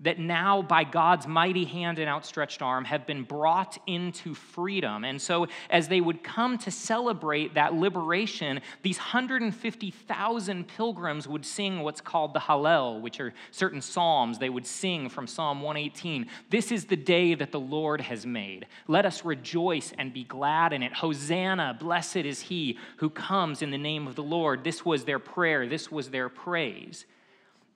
that 0.00 0.18
now, 0.18 0.60
by 0.60 0.84
God's 0.84 1.26
mighty 1.26 1.64
hand 1.64 1.98
and 1.98 2.08
outstretched 2.08 2.62
arm, 2.62 2.84
have 2.84 3.06
been 3.06 3.22
brought 3.22 3.78
into 3.86 4.34
freedom. 4.34 5.04
And 5.04 5.20
so, 5.22 5.46
as 5.70 5.88
they 5.88 6.00
would 6.00 6.24
come 6.24 6.58
to 6.58 6.70
celebrate 6.70 7.54
that 7.54 7.74
liberation, 7.74 8.60
these 8.82 8.98
150,000 8.98 10.68
pilgrims 10.68 11.28
would 11.28 11.46
sing 11.46 11.80
what's 11.80 12.00
called 12.00 12.34
the 12.34 12.40
Hallel, 12.40 13.00
which 13.00 13.20
are 13.20 13.32
certain 13.50 13.80
psalms 13.80 14.38
they 14.38 14.50
would 14.50 14.66
sing 14.66 15.08
from 15.08 15.26
Psalm 15.26 15.62
118. 15.62 16.26
This 16.50 16.72
is 16.72 16.86
the 16.86 16.96
day 16.96 17.34
that 17.34 17.52
the 17.52 17.60
Lord 17.60 18.00
has 18.00 18.26
made. 18.26 18.66
Let 18.88 19.06
us 19.06 19.24
rejoice 19.24 19.92
and 19.96 20.12
be 20.12 20.24
glad 20.24 20.72
in 20.72 20.82
it. 20.82 20.92
Hosanna, 20.92 21.76
blessed 21.78 22.16
is 22.16 22.40
he 22.40 22.78
who 22.96 23.10
comes 23.10 23.62
in 23.62 23.70
the 23.70 23.78
name 23.78 24.06
of 24.06 24.16
the 24.16 24.22
Lord. 24.22 24.64
This 24.64 24.84
was 24.84 25.04
their 25.04 25.18
prayer, 25.18 25.68
this 25.68 25.90
was 25.90 26.10
their 26.10 26.28
praise. 26.28 27.06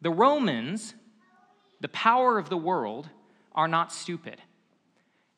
The 0.00 0.10
Romans, 0.10 0.94
the 1.80 1.88
power 1.88 2.38
of 2.38 2.48
the 2.48 2.56
world 2.56 3.08
are 3.54 3.68
not 3.68 3.92
stupid. 3.92 4.40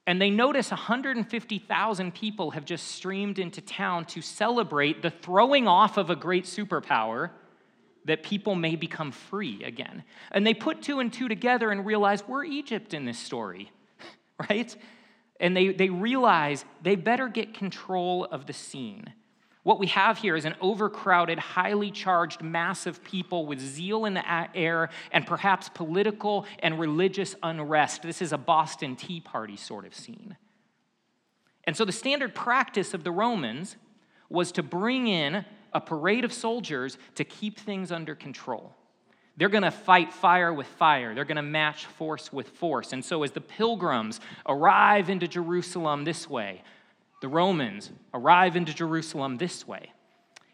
And 0.06 0.20
they 0.20 0.30
notice 0.30 0.70
150,000 0.70 2.14
people 2.14 2.50
have 2.52 2.64
just 2.64 2.88
streamed 2.88 3.38
into 3.38 3.60
town 3.60 4.06
to 4.06 4.20
celebrate 4.20 5.02
the 5.02 5.10
throwing 5.10 5.68
off 5.68 5.96
of 5.96 6.10
a 6.10 6.16
great 6.16 6.44
superpower 6.44 7.30
that 8.06 8.22
people 8.22 8.54
may 8.54 8.76
become 8.76 9.12
free 9.12 9.62
again. 9.62 10.02
And 10.32 10.46
they 10.46 10.54
put 10.54 10.82
two 10.82 11.00
and 11.00 11.12
two 11.12 11.28
together 11.28 11.70
and 11.70 11.84
realize 11.84 12.26
we're 12.26 12.44
Egypt 12.44 12.94
in 12.94 13.04
this 13.04 13.18
story, 13.18 13.70
right? 14.50 14.74
And 15.38 15.56
they, 15.56 15.68
they 15.68 15.90
realize 15.90 16.64
they 16.82 16.96
better 16.96 17.28
get 17.28 17.54
control 17.54 18.24
of 18.24 18.46
the 18.46 18.52
scene. 18.52 19.12
What 19.70 19.78
we 19.78 19.86
have 19.86 20.18
here 20.18 20.34
is 20.34 20.46
an 20.46 20.56
overcrowded, 20.60 21.38
highly 21.38 21.92
charged 21.92 22.42
mass 22.42 22.88
of 22.88 23.04
people 23.04 23.46
with 23.46 23.60
zeal 23.60 24.04
in 24.04 24.14
the 24.14 24.56
air 24.56 24.90
and 25.12 25.24
perhaps 25.24 25.68
political 25.68 26.44
and 26.58 26.80
religious 26.80 27.36
unrest. 27.40 28.02
This 28.02 28.20
is 28.20 28.32
a 28.32 28.36
Boston 28.36 28.96
Tea 28.96 29.20
Party 29.20 29.56
sort 29.56 29.86
of 29.86 29.94
scene. 29.94 30.36
And 31.62 31.76
so 31.76 31.84
the 31.84 31.92
standard 31.92 32.34
practice 32.34 32.94
of 32.94 33.04
the 33.04 33.12
Romans 33.12 33.76
was 34.28 34.50
to 34.50 34.64
bring 34.64 35.06
in 35.06 35.44
a 35.72 35.80
parade 35.80 36.24
of 36.24 36.32
soldiers 36.32 36.98
to 37.14 37.22
keep 37.22 37.56
things 37.56 37.92
under 37.92 38.16
control. 38.16 38.74
They're 39.36 39.48
going 39.48 39.62
to 39.62 39.70
fight 39.70 40.12
fire 40.12 40.52
with 40.52 40.66
fire. 40.66 41.14
They're 41.14 41.24
going 41.24 41.36
to 41.36 41.42
match 41.42 41.86
force 41.86 42.32
with 42.32 42.48
force. 42.48 42.92
And 42.92 43.04
so, 43.04 43.22
as 43.22 43.30
the 43.30 43.40
pilgrims 43.40 44.18
arrive 44.48 45.08
into 45.08 45.28
Jerusalem 45.28 46.02
this 46.02 46.28
way, 46.28 46.64
the 47.20 47.28
Romans 47.28 47.90
arrive 48.12 48.56
into 48.56 48.74
Jerusalem 48.74 49.36
this 49.36 49.66
way. 49.66 49.92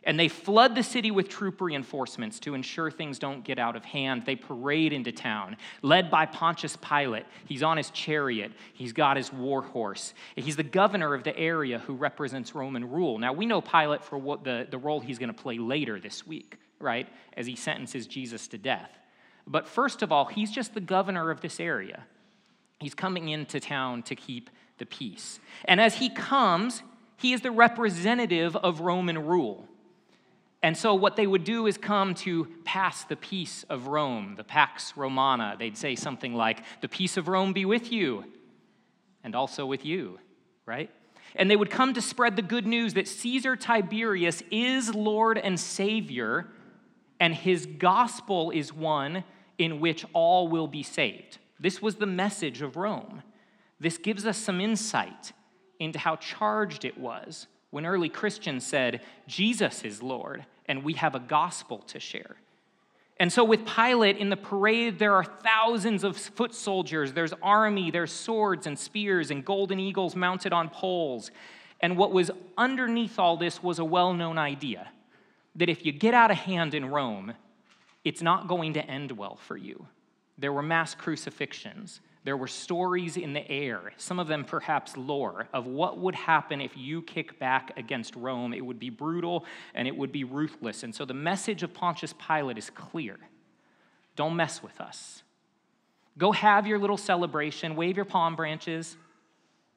And 0.07 0.21
they 0.21 0.29
flood 0.29 0.77
the 0.77 0.85
city 0.85 1.11
with 1.11 1.29
troop 1.29 1.61
reinforcements 1.61 2.39
to 2.41 2.55
ensure 2.55 2.93
things 2.93 3.19
don't 3.19 3.43
get 3.43 3.59
out 3.59 3.75
of 3.75 3.85
hand. 3.85 4.23
They 4.25 4.37
parade 4.37 4.93
into 4.93 5.11
town, 5.11 5.57
led 5.83 6.13
by 6.13 6.27
Pontius 6.27 6.77
Pilate. 6.77 7.25
He's 7.45 7.65
on 7.65 7.77
his 7.77 7.91
chariot, 7.91 8.53
he's 8.73 8.93
got 8.93 9.17
his 9.17 9.33
war 9.33 9.63
horse. 9.63 10.15
He's 10.37 10.55
the 10.55 10.63
governor 10.63 11.13
of 11.13 11.25
the 11.25 11.37
area 11.37 11.81
who 11.81 11.95
represents 11.95 12.55
Roman 12.55 12.89
rule. 12.89 13.19
Now, 13.19 13.33
we 13.33 13.47
know 13.47 13.61
Pilate 13.61 14.05
for 14.05 14.17
what 14.17 14.45
the, 14.45 14.69
the 14.71 14.79
role 14.79 15.01
he's 15.01 15.19
going 15.19 15.35
to 15.35 15.43
play 15.43 15.59
later 15.59 15.99
this 15.99 16.25
week, 16.25 16.57
right, 16.79 17.09
as 17.37 17.49
he 17.49 17.57
sentences 17.57 18.07
Jesus 18.07 18.47
to 18.49 18.59
death. 18.59 18.91
But 19.45 19.67
first 19.67 20.03
of 20.03 20.13
all, 20.13 20.27
he's 20.27 20.53
just 20.53 20.73
the 20.73 20.81
governor 20.81 21.33
of 21.33 21.41
this 21.41 21.59
area. 21.59 22.05
He's 22.79 22.95
coming 22.95 23.31
into 23.31 23.59
town 23.59 24.05
to 24.05 24.15
keep 24.15 24.51
the 24.79 24.87
peace. 24.87 25.41
And 25.65 25.81
as 25.81 25.97
he 25.97 26.09
comes, 26.09 26.83
he 27.17 27.33
is 27.33 27.41
the 27.41 27.51
representative 27.51 28.57
of 28.57 28.81
Roman 28.81 29.27
rule. 29.27 29.69
And 30.63 30.77
so, 30.77 30.95
what 30.95 31.17
they 31.17 31.27
would 31.27 31.45
do 31.45 31.67
is 31.67 31.79
come 31.79 32.15
to 32.15 32.49
pass 32.65 33.05
the 33.05 33.17
peace 33.17 33.65
of 33.69 33.87
Rome, 33.87 34.35
the 34.37 34.45
Pax 34.45 34.97
Romana. 34.97 35.55
They'd 35.59 35.77
say 35.77 35.95
something 35.95 36.35
like, 36.35 36.63
The 36.81 36.89
peace 36.89 37.17
of 37.17 37.29
Rome 37.29 37.53
be 37.53 37.65
with 37.65 37.93
you, 37.93 38.25
and 39.23 39.35
also 39.35 39.67
with 39.67 39.85
you, 39.85 40.19
right? 40.65 40.91
And 41.37 41.51
they 41.51 41.57
would 41.57 41.71
come 41.71 41.95
to 41.95 42.03
spread 42.03 42.37
the 42.37 42.43
good 42.43 42.67
news 42.67 42.95
that 42.95 43.07
Caesar 43.07 43.55
Tiberius 43.55 44.43
is 44.51 44.95
Lord 44.95 45.39
and 45.39 45.61
Savior, 45.61 46.49
and 47.21 47.35
his 47.35 47.67
gospel 47.67 48.51
is 48.51 48.73
one 48.73 49.25
in 49.59 49.79
which 49.81 50.05
all 50.13 50.49
will 50.49 50.67
be 50.67 50.83
saved. 50.83 51.39
This 51.61 51.81
was 51.81 51.97
the 51.97 52.07
message 52.07 52.63
of 52.63 52.77
Rome. 52.77 53.23
This 53.79 53.99
gives 53.99 54.27
us 54.27 54.39
some 54.39 54.61
insight 54.61 55.33
into 55.79 55.99
how 55.99 56.17
charged 56.17 56.85
it 56.85 56.99
was 56.99 57.47
when 57.71 57.85
early 57.85 58.09
Christians 58.09 58.67
said, 58.67 59.03
Jesus 59.27 59.85
is 59.85 60.03
Lord, 60.03 60.47
and 60.67 60.83
we 60.83 60.95
have 60.95 61.15
a 61.15 61.21
gospel 61.21 61.79
to 61.89 62.01
share. 62.01 62.37
And 63.19 63.33
so, 63.33 63.45
with 63.45 63.67
Pilate 63.67 64.19
in 64.19 64.29
the 64.29 64.37
parade, 64.37 64.99
there 64.99 65.15
are 65.15 65.25
thousands 65.25 66.05
of 66.05 66.17
foot 66.17 66.55
soldiers. 66.55 67.13
There's 67.13 67.33
army, 67.43 67.91
there's 67.91 68.13
swords 68.13 68.67
and 68.67 68.79
spears 68.79 69.31
and 69.31 69.45
golden 69.45 69.81
eagles 69.81 70.15
mounted 70.15 70.53
on 70.53 70.69
poles. 70.69 71.31
And 71.81 71.97
what 71.97 72.13
was 72.13 72.31
underneath 72.59 73.19
all 73.19 73.37
this 73.37 73.63
was 73.63 73.79
a 73.79 73.85
well 73.85 74.13
known 74.13 74.39
idea 74.39 74.89
that 75.57 75.71
if 75.71 75.87
you 75.87 75.93
get 75.93 76.15
out 76.15 76.31
of 76.31 76.37
hand 76.37 76.75
in 76.75 76.87
Rome, 76.87 77.33
it's 78.05 78.23
not 78.23 78.49
going 78.49 78.75
to 78.75 78.85
end 78.85 79.13
well 79.13 79.37
for 79.37 79.57
you. 79.57 79.87
There 80.39 80.53
were 80.53 80.63
mass 80.63 80.95
crucifixions. 80.95 82.01
There 82.27 82.37
were 82.37 82.49
stories 82.49 83.17
in 83.17 83.35
the 83.35 83.49
air, 83.49 83.93
some 83.99 84.19
of 84.19 84.27
them 84.27 84.45
perhaps 84.45 84.97
lore, 84.97 85.47
of 85.53 85.69
what 85.69 85.99
would 85.99 86.17
happen 86.17 86.61
if 86.61 86.77
you 86.77 87.03
kick 87.03 87.39
back 87.39 87.71
against 87.77 88.17
Rome. 88.17 88.53
It 88.53 88.67
would 88.67 88.81
be 88.81 88.91
brutal 88.91 89.45
and 89.75 89.87
it 89.87 89.97
would 89.97 90.11
be 90.11 90.25
ruthless. 90.25 90.83
And 90.83 90.93
so 90.93 91.05
the 91.05 91.15
message 91.15 91.63
of 91.63 91.73
Pontius 91.73 92.13
Pilate 92.15 92.59
is 92.59 92.69
clear 92.69 93.17
don't 94.17 94.35
mess 94.35 94.61
with 94.61 94.81
us. 94.81 95.23
Go 96.19 96.33
have 96.33 96.67
your 96.67 96.81
little 96.81 96.97
celebration, 96.97 97.77
wave 97.77 97.95
your 97.95 98.05
palm 98.05 98.35
branches, 98.35 98.97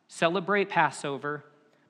celebrate 0.08 0.70
Passover, 0.70 1.44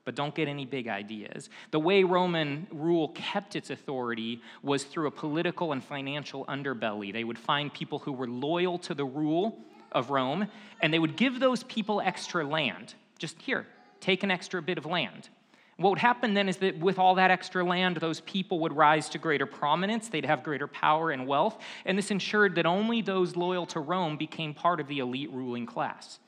but 0.04 0.14
don't 0.14 0.34
get 0.34 0.46
any 0.46 0.66
big 0.66 0.88
ideas. 0.88 1.48
The 1.70 1.80
way 1.80 2.04
Roman 2.04 2.66
rule 2.70 3.08
kept 3.08 3.56
its 3.56 3.70
authority 3.70 4.42
was 4.62 4.84
through 4.84 5.06
a 5.06 5.10
political 5.10 5.72
and 5.72 5.82
financial 5.82 6.44
underbelly. 6.44 7.14
They 7.14 7.24
would 7.24 7.38
find 7.38 7.72
people 7.72 8.00
who 8.00 8.12
were 8.12 8.28
loyal 8.28 8.76
to 8.80 8.92
the 8.92 9.06
rule 9.06 9.58
of 9.92 10.10
Rome, 10.10 10.48
and 10.80 10.92
they 10.92 10.98
would 10.98 11.16
give 11.16 11.40
those 11.40 11.62
people 11.64 12.00
extra 12.00 12.44
land. 12.44 12.94
Just 13.18 13.40
here, 13.42 13.66
take 14.00 14.22
an 14.22 14.30
extra 14.30 14.62
bit 14.62 14.78
of 14.78 14.86
land. 14.86 15.28
What 15.76 15.90
would 15.90 15.98
happen 15.98 16.34
then 16.34 16.48
is 16.48 16.58
that 16.58 16.78
with 16.78 16.98
all 16.98 17.14
that 17.14 17.30
extra 17.30 17.64
land, 17.64 17.96
those 17.96 18.20
people 18.20 18.60
would 18.60 18.74
rise 18.74 19.08
to 19.10 19.18
greater 19.18 19.46
prominence, 19.46 20.08
they'd 20.08 20.26
have 20.26 20.42
greater 20.42 20.66
power 20.66 21.10
and 21.10 21.26
wealth, 21.26 21.58
and 21.86 21.96
this 21.96 22.10
ensured 22.10 22.54
that 22.56 22.66
only 22.66 23.00
those 23.00 23.34
loyal 23.34 23.64
to 23.66 23.80
Rome 23.80 24.18
became 24.18 24.52
part 24.52 24.78
of 24.78 24.88
the 24.88 24.98
elite 24.98 25.30
ruling 25.32 25.64
class. 25.64 26.18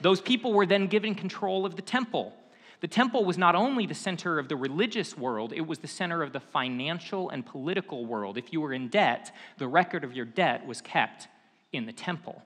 Those 0.00 0.22
people 0.22 0.54
were 0.54 0.64
then 0.64 0.86
given 0.86 1.14
control 1.14 1.66
of 1.66 1.76
the 1.76 1.82
temple. 1.82 2.34
The 2.80 2.88
temple 2.88 3.26
was 3.26 3.38
not 3.38 3.54
only 3.54 3.86
the 3.86 3.94
center 3.94 4.38
of 4.38 4.48
the 4.48 4.56
religious 4.56 5.16
world, 5.18 5.52
it 5.52 5.66
was 5.66 5.80
the 5.80 5.86
center 5.86 6.22
of 6.22 6.32
the 6.32 6.40
financial 6.40 7.28
and 7.28 7.44
political 7.44 8.06
world. 8.06 8.38
If 8.38 8.54
you 8.54 8.60
were 8.62 8.72
in 8.72 8.88
debt, 8.88 9.34
the 9.58 9.68
record 9.68 10.02
of 10.04 10.14
your 10.14 10.26
debt 10.26 10.66
was 10.66 10.80
kept 10.80 11.28
in 11.72 11.84
the 11.84 11.92
temple. 11.92 12.42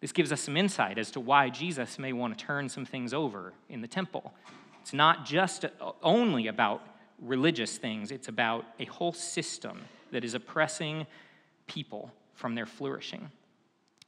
This 0.00 0.12
gives 0.12 0.32
us 0.32 0.40
some 0.40 0.56
insight 0.56 0.98
as 0.98 1.10
to 1.12 1.20
why 1.20 1.50
Jesus 1.50 1.98
may 1.98 2.12
want 2.12 2.38
to 2.38 2.44
turn 2.44 2.68
some 2.68 2.86
things 2.86 3.12
over 3.12 3.52
in 3.68 3.82
the 3.82 3.88
temple. 3.88 4.32
It's 4.80 4.94
not 4.94 5.26
just 5.26 5.66
only 6.02 6.46
about 6.46 6.82
religious 7.20 7.76
things, 7.76 8.10
it's 8.10 8.28
about 8.28 8.64
a 8.78 8.86
whole 8.86 9.12
system 9.12 9.82
that 10.10 10.24
is 10.24 10.34
oppressing 10.34 11.06
people 11.66 12.10
from 12.34 12.54
their 12.54 12.66
flourishing. 12.66 13.30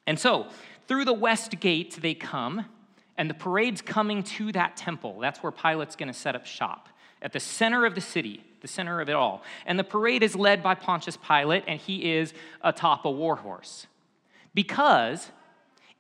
And 0.07 0.19
so, 0.19 0.47
through 0.89 1.05
the 1.05 1.13
west 1.13 1.61
gate, 1.61 1.99
they 2.01 2.15
come, 2.15 2.65
and 3.17 3.29
the 3.29 3.35
parade's 3.35 3.83
coming 3.83 4.23
to 4.23 4.51
that 4.53 4.77
temple. 4.77 5.21
That's 5.21 5.43
where 5.43 5.53
Pilate's 5.53 5.95
going 5.95 6.13
to 6.13 6.19
set 6.19 6.35
up 6.35 6.47
shop, 6.47 6.89
at 7.21 7.33
the 7.33 7.41
center 7.41 7.85
of 7.87 7.95
the 7.95 8.01
city, 8.01 8.43
the 8.63 8.69
center 8.69 9.01
of 9.01 9.09
it 9.09 9.15
all. 9.15 9.43
And 9.67 9.79
the 9.79 9.85
parade 9.85 10.23
is 10.23 10.35
led 10.35 10.63
by 10.63 10.75
Pontius 10.75 11.17
Pilate, 11.17 11.65
and 11.69 11.79
he 11.79 12.13
is 12.15 12.33
atop 12.63 13.05
a 13.05 13.11
war 13.11 13.37
horse. 13.37 13.87
Because 14.55 15.31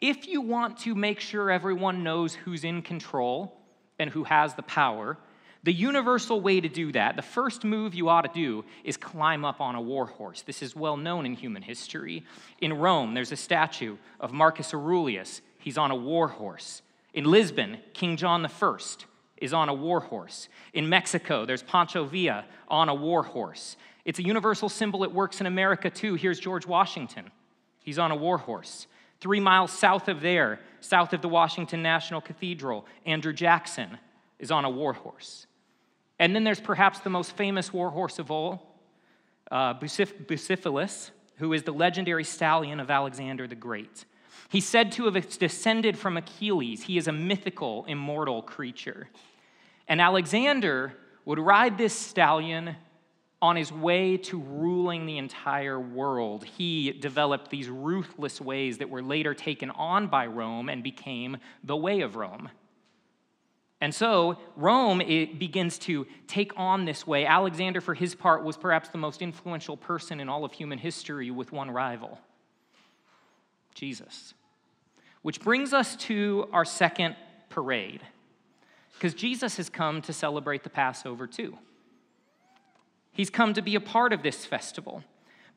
if 0.02 0.26
you 0.26 0.40
want 0.40 0.78
to 0.78 0.96
make 0.96 1.20
sure 1.20 1.48
everyone 1.48 2.02
knows 2.02 2.34
who's 2.34 2.64
in 2.64 2.82
control 2.82 3.56
and 4.00 4.10
who 4.10 4.24
has 4.24 4.52
the 4.54 4.62
power, 4.62 5.16
the 5.62 5.72
universal 5.72 6.40
way 6.40 6.60
to 6.60 6.68
do 6.68 6.90
that, 6.90 7.14
the 7.14 7.22
first 7.22 7.62
move 7.62 7.94
you 7.94 8.08
ought 8.08 8.22
to 8.22 8.30
do, 8.34 8.64
is 8.82 8.96
climb 8.96 9.44
up 9.44 9.60
on 9.60 9.76
a 9.76 9.80
war 9.80 10.06
horse. 10.06 10.42
This 10.42 10.60
is 10.60 10.74
well 10.74 10.96
known 10.96 11.24
in 11.24 11.34
human 11.34 11.62
history. 11.62 12.24
In 12.60 12.72
Rome, 12.72 13.14
there's 13.14 13.30
a 13.30 13.36
statue 13.36 13.96
of 14.18 14.32
Marcus 14.32 14.74
Aurelius. 14.74 15.40
He's 15.58 15.78
on 15.78 15.92
a 15.92 15.96
war 15.96 16.26
horse. 16.26 16.82
In 17.14 17.24
Lisbon, 17.24 17.78
King 17.94 18.16
John 18.16 18.44
I 18.44 18.76
is 19.36 19.52
on 19.52 19.68
a 19.68 19.74
war 19.74 20.00
horse. 20.00 20.48
In 20.72 20.88
Mexico, 20.88 21.46
there's 21.46 21.62
Pancho 21.62 22.06
Villa 22.06 22.44
on 22.66 22.88
a 22.88 22.94
war 22.94 23.22
horse. 23.22 23.76
It's 24.04 24.18
a 24.18 24.24
universal 24.24 24.68
symbol. 24.68 25.04
It 25.04 25.12
works 25.12 25.40
in 25.40 25.46
America 25.46 25.90
too. 25.90 26.16
Here's 26.16 26.40
George 26.40 26.66
Washington. 26.66 27.30
He's 27.78 28.00
on 28.00 28.10
a 28.10 28.16
war 28.16 28.38
horse. 28.38 28.88
Three 29.22 29.38
miles 29.38 29.70
south 29.70 30.08
of 30.08 30.20
there, 30.20 30.58
south 30.80 31.12
of 31.12 31.22
the 31.22 31.28
Washington 31.28 31.80
National 31.80 32.20
Cathedral, 32.20 32.84
Andrew 33.06 33.32
Jackson 33.32 33.96
is 34.40 34.50
on 34.50 34.64
a 34.64 34.68
war 34.68 34.94
horse. 34.94 35.46
And 36.18 36.34
then 36.34 36.42
there's 36.42 36.58
perhaps 36.58 36.98
the 36.98 37.08
most 37.08 37.36
famous 37.36 37.72
war 37.72 37.90
horse 37.90 38.18
of 38.18 38.32
all, 38.32 38.80
uh, 39.48 39.74
Bucephalus, 39.74 41.12
who 41.36 41.52
is 41.52 41.62
the 41.62 41.70
legendary 41.70 42.24
stallion 42.24 42.80
of 42.80 42.90
Alexander 42.90 43.46
the 43.46 43.54
Great. 43.54 44.06
He's 44.48 44.66
said 44.66 44.90
to 44.92 45.04
have 45.04 45.38
descended 45.38 45.96
from 45.96 46.16
Achilles. 46.16 46.82
He 46.82 46.98
is 46.98 47.06
a 47.06 47.12
mythical, 47.12 47.84
immortal 47.86 48.42
creature. 48.42 49.08
And 49.86 50.00
Alexander 50.00 50.94
would 51.24 51.38
ride 51.38 51.78
this 51.78 51.94
stallion 51.94 52.74
on 53.42 53.56
his 53.56 53.72
way 53.72 54.16
to 54.16 54.38
ruling 54.40 55.04
the 55.04 55.18
entire 55.18 55.78
world. 55.78 56.44
He 56.44 56.92
developed 56.92 57.50
these 57.50 57.68
ruthless 57.68 58.40
ways 58.40 58.78
that 58.78 58.88
were 58.88 59.02
later 59.02 59.34
taken 59.34 59.70
on 59.70 60.06
by 60.06 60.26
Rome 60.26 60.68
and 60.68 60.82
became 60.82 61.36
the 61.64 61.76
way 61.76 62.00
of 62.02 62.14
Rome. 62.14 62.48
And 63.80 63.92
so 63.92 64.38
Rome 64.54 64.98
begins 64.98 65.76
to 65.80 66.06
take 66.28 66.52
on 66.56 66.84
this 66.84 67.04
way. 67.04 67.26
Alexander, 67.26 67.80
for 67.80 67.94
his 67.94 68.14
part, 68.14 68.44
was 68.44 68.56
perhaps 68.56 68.90
the 68.90 68.98
most 68.98 69.20
influential 69.20 69.76
person 69.76 70.20
in 70.20 70.28
all 70.28 70.44
of 70.44 70.52
human 70.52 70.78
history 70.78 71.32
with 71.32 71.50
one 71.50 71.68
rival 71.68 72.20
Jesus. 73.74 74.34
Which 75.22 75.40
brings 75.40 75.72
us 75.72 75.96
to 75.96 76.48
our 76.52 76.64
second 76.64 77.16
parade, 77.48 78.02
because 78.94 79.14
Jesus 79.14 79.56
has 79.56 79.68
come 79.68 80.00
to 80.02 80.12
celebrate 80.12 80.62
the 80.62 80.70
Passover 80.70 81.26
too. 81.26 81.58
He's 83.12 83.30
come 83.30 83.54
to 83.54 83.62
be 83.62 83.74
a 83.74 83.80
part 83.80 84.12
of 84.12 84.22
this 84.22 84.44
festival. 84.44 85.04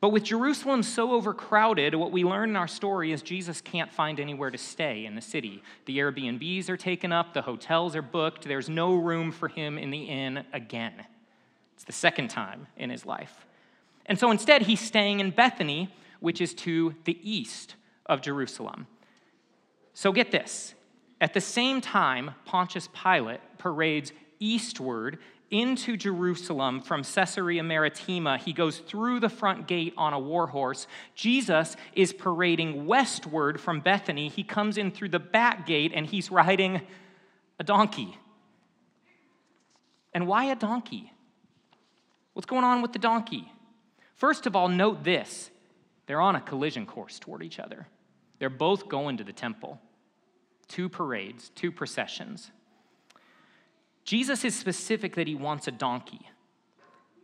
But 0.01 0.09
with 0.09 0.23
Jerusalem 0.23 0.83
so 0.83 1.13
overcrowded, 1.13 1.95
what 1.95 2.11
we 2.11 2.23
learn 2.23 2.49
in 2.49 2.55
our 2.55 2.67
story 2.67 3.11
is 3.11 3.21
Jesus 3.21 3.61
can't 3.61 3.91
find 3.91 4.19
anywhere 4.19 4.51
to 4.51 4.57
stay 4.57 5.05
in 5.05 5.15
the 5.15 5.21
city. 5.21 5.63
The 5.85 5.97
Airbnbs 5.99 6.69
are 6.69 6.77
taken 6.77 7.11
up, 7.11 7.33
the 7.33 7.41
hotels 7.41 7.95
are 7.95 8.01
booked, 8.01 8.43
there's 8.43 8.69
no 8.69 8.93
room 8.93 9.31
for 9.31 9.47
him 9.47 9.77
in 9.77 9.89
the 9.89 10.03
inn 10.03 10.45
again. 10.51 11.05
It's 11.75 11.85
the 11.85 11.93
second 11.93 12.27
time 12.27 12.67
in 12.77 12.89
his 12.89 13.05
life. 13.05 13.45
And 14.05 14.19
so 14.19 14.31
instead, 14.31 14.63
he's 14.63 14.81
staying 14.81 15.21
in 15.21 15.31
Bethany, 15.31 15.93
which 16.19 16.41
is 16.41 16.53
to 16.53 16.93
the 17.05 17.17
east 17.23 17.75
of 18.05 18.21
Jerusalem. 18.21 18.87
So 19.93 20.11
get 20.11 20.29
this 20.29 20.75
at 21.21 21.33
the 21.33 21.41
same 21.41 21.81
time, 21.81 22.31
Pontius 22.45 22.89
Pilate 22.93 23.39
parades 23.57 24.11
eastward 24.39 25.17
into 25.51 25.95
Jerusalem 25.95 26.81
from 26.81 27.03
Caesarea 27.03 27.63
Maritima. 27.63 28.37
He 28.37 28.53
goes 28.53 28.79
through 28.79 29.19
the 29.19 29.29
front 29.29 29.67
gate 29.67 29.93
on 29.97 30.13
a 30.13 30.19
war 30.19 30.47
horse. 30.47 30.87
Jesus 31.13 31.75
is 31.93 32.13
parading 32.13 32.85
westward 32.85 33.59
from 33.59 33.79
Bethany. 33.79 34.27
He 34.29 34.43
comes 34.43 34.77
in 34.77 34.91
through 34.91 35.09
the 35.09 35.19
back 35.19 35.65
gate 35.65 35.91
and 35.93 36.05
he's 36.05 36.31
riding 36.31 36.81
a 37.59 37.63
donkey. 37.63 38.17
And 40.13 40.27
why 40.27 40.45
a 40.45 40.55
donkey? 40.55 41.11
What's 42.33 42.45
going 42.45 42.63
on 42.63 42.81
with 42.81 42.93
the 42.93 42.99
donkey? 42.99 43.51
First 44.15 44.45
of 44.45 44.55
all, 44.55 44.67
note 44.67 45.03
this 45.03 45.51
they're 46.07 46.21
on 46.21 46.35
a 46.35 46.41
collision 46.41 46.85
course 46.85 47.19
toward 47.19 47.43
each 47.43 47.59
other. 47.59 47.87
They're 48.39 48.49
both 48.49 48.89
going 48.89 49.17
to 49.17 49.23
the 49.23 49.33
temple. 49.33 49.79
Two 50.67 50.89
parades, 50.89 51.49
two 51.55 51.71
processions. 51.71 52.51
Jesus 54.05 54.45
is 54.45 54.57
specific 54.57 55.15
that 55.15 55.27
he 55.27 55.35
wants 55.35 55.67
a 55.67 55.71
donkey. 55.71 56.29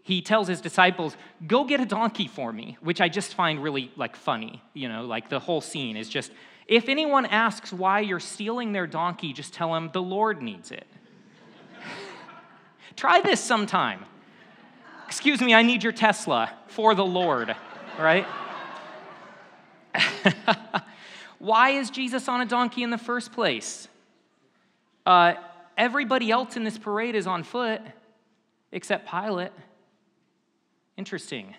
He 0.03 0.21
tells 0.21 0.47
his 0.47 0.61
disciples, 0.61 1.15
"Go 1.47 1.63
get 1.63 1.79
a 1.79 1.85
donkey 1.85 2.27
for 2.27 2.51
me," 2.51 2.77
which 2.81 2.99
I 2.99 3.07
just 3.07 3.35
find 3.35 3.61
really 3.61 3.91
like 3.95 4.15
funny, 4.15 4.61
you 4.73 4.89
know, 4.89 5.05
like 5.05 5.29
the 5.29 5.39
whole 5.39 5.61
scene 5.61 5.95
is 5.95 6.09
just 6.09 6.31
if 6.67 6.89
anyone 6.89 7.25
asks 7.25 7.71
why 7.71 7.99
you're 7.99 8.19
stealing 8.19 8.71
their 8.71 8.87
donkey, 8.87 9.33
just 9.33 9.53
tell 9.53 9.73
them 9.73 9.89
the 9.93 10.01
Lord 10.01 10.41
needs 10.41 10.71
it. 10.71 10.87
Try 12.95 13.21
this 13.21 13.39
sometime. 13.41 14.05
Excuse 15.05 15.41
me, 15.41 15.53
I 15.53 15.63
need 15.63 15.83
your 15.83 15.91
Tesla 15.91 16.51
for 16.67 16.95
the 16.95 17.05
Lord, 17.05 17.53
right? 17.99 18.25
Why 21.39 21.71
is 21.71 21.89
Jesus 21.89 22.29
on 22.29 22.39
a 22.39 22.45
donkey 22.45 22.83
in 22.83 22.91
the 22.91 22.97
first 22.97 23.33
place? 23.33 23.89
Uh, 25.05 25.33
everybody 25.81 26.29
else 26.29 26.55
in 26.55 26.63
this 26.63 26.77
parade 26.77 27.15
is 27.15 27.25
on 27.25 27.41
foot 27.41 27.81
except 28.71 29.09
Pilate. 29.09 29.51
Interesting. 30.95 31.55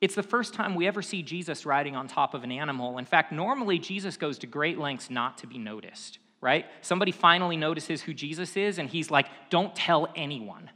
It's 0.00 0.14
the 0.14 0.22
first 0.22 0.54
time 0.54 0.76
we 0.76 0.86
ever 0.86 1.02
see 1.02 1.22
Jesus 1.22 1.66
riding 1.66 1.96
on 1.96 2.06
top 2.06 2.34
of 2.34 2.44
an 2.44 2.52
animal. 2.52 2.98
In 2.98 3.04
fact, 3.04 3.32
normally 3.32 3.80
Jesus 3.80 4.16
goes 4.16 4.38
to 4.38 4.46
great 4.46 4.78
lengths 4.78 5.10
not 5.10 5.38
to 5.38 5.48
be 5.48 5.58
noticed, 5.58 6.20
right? 6.40 6.66
Somebody 6.82 7.10
finally 7.10 7.56
notices 7.56 8.00
who 8.00 8.14
Jesus 8.14 8.56
is, 8.56 8.78
and 8.78 8.88
he's 8.88 9.10
like, 9.10 9.26
don't 9.50 9.74
tell 9.74 10.08
anyone. 10.14 10.70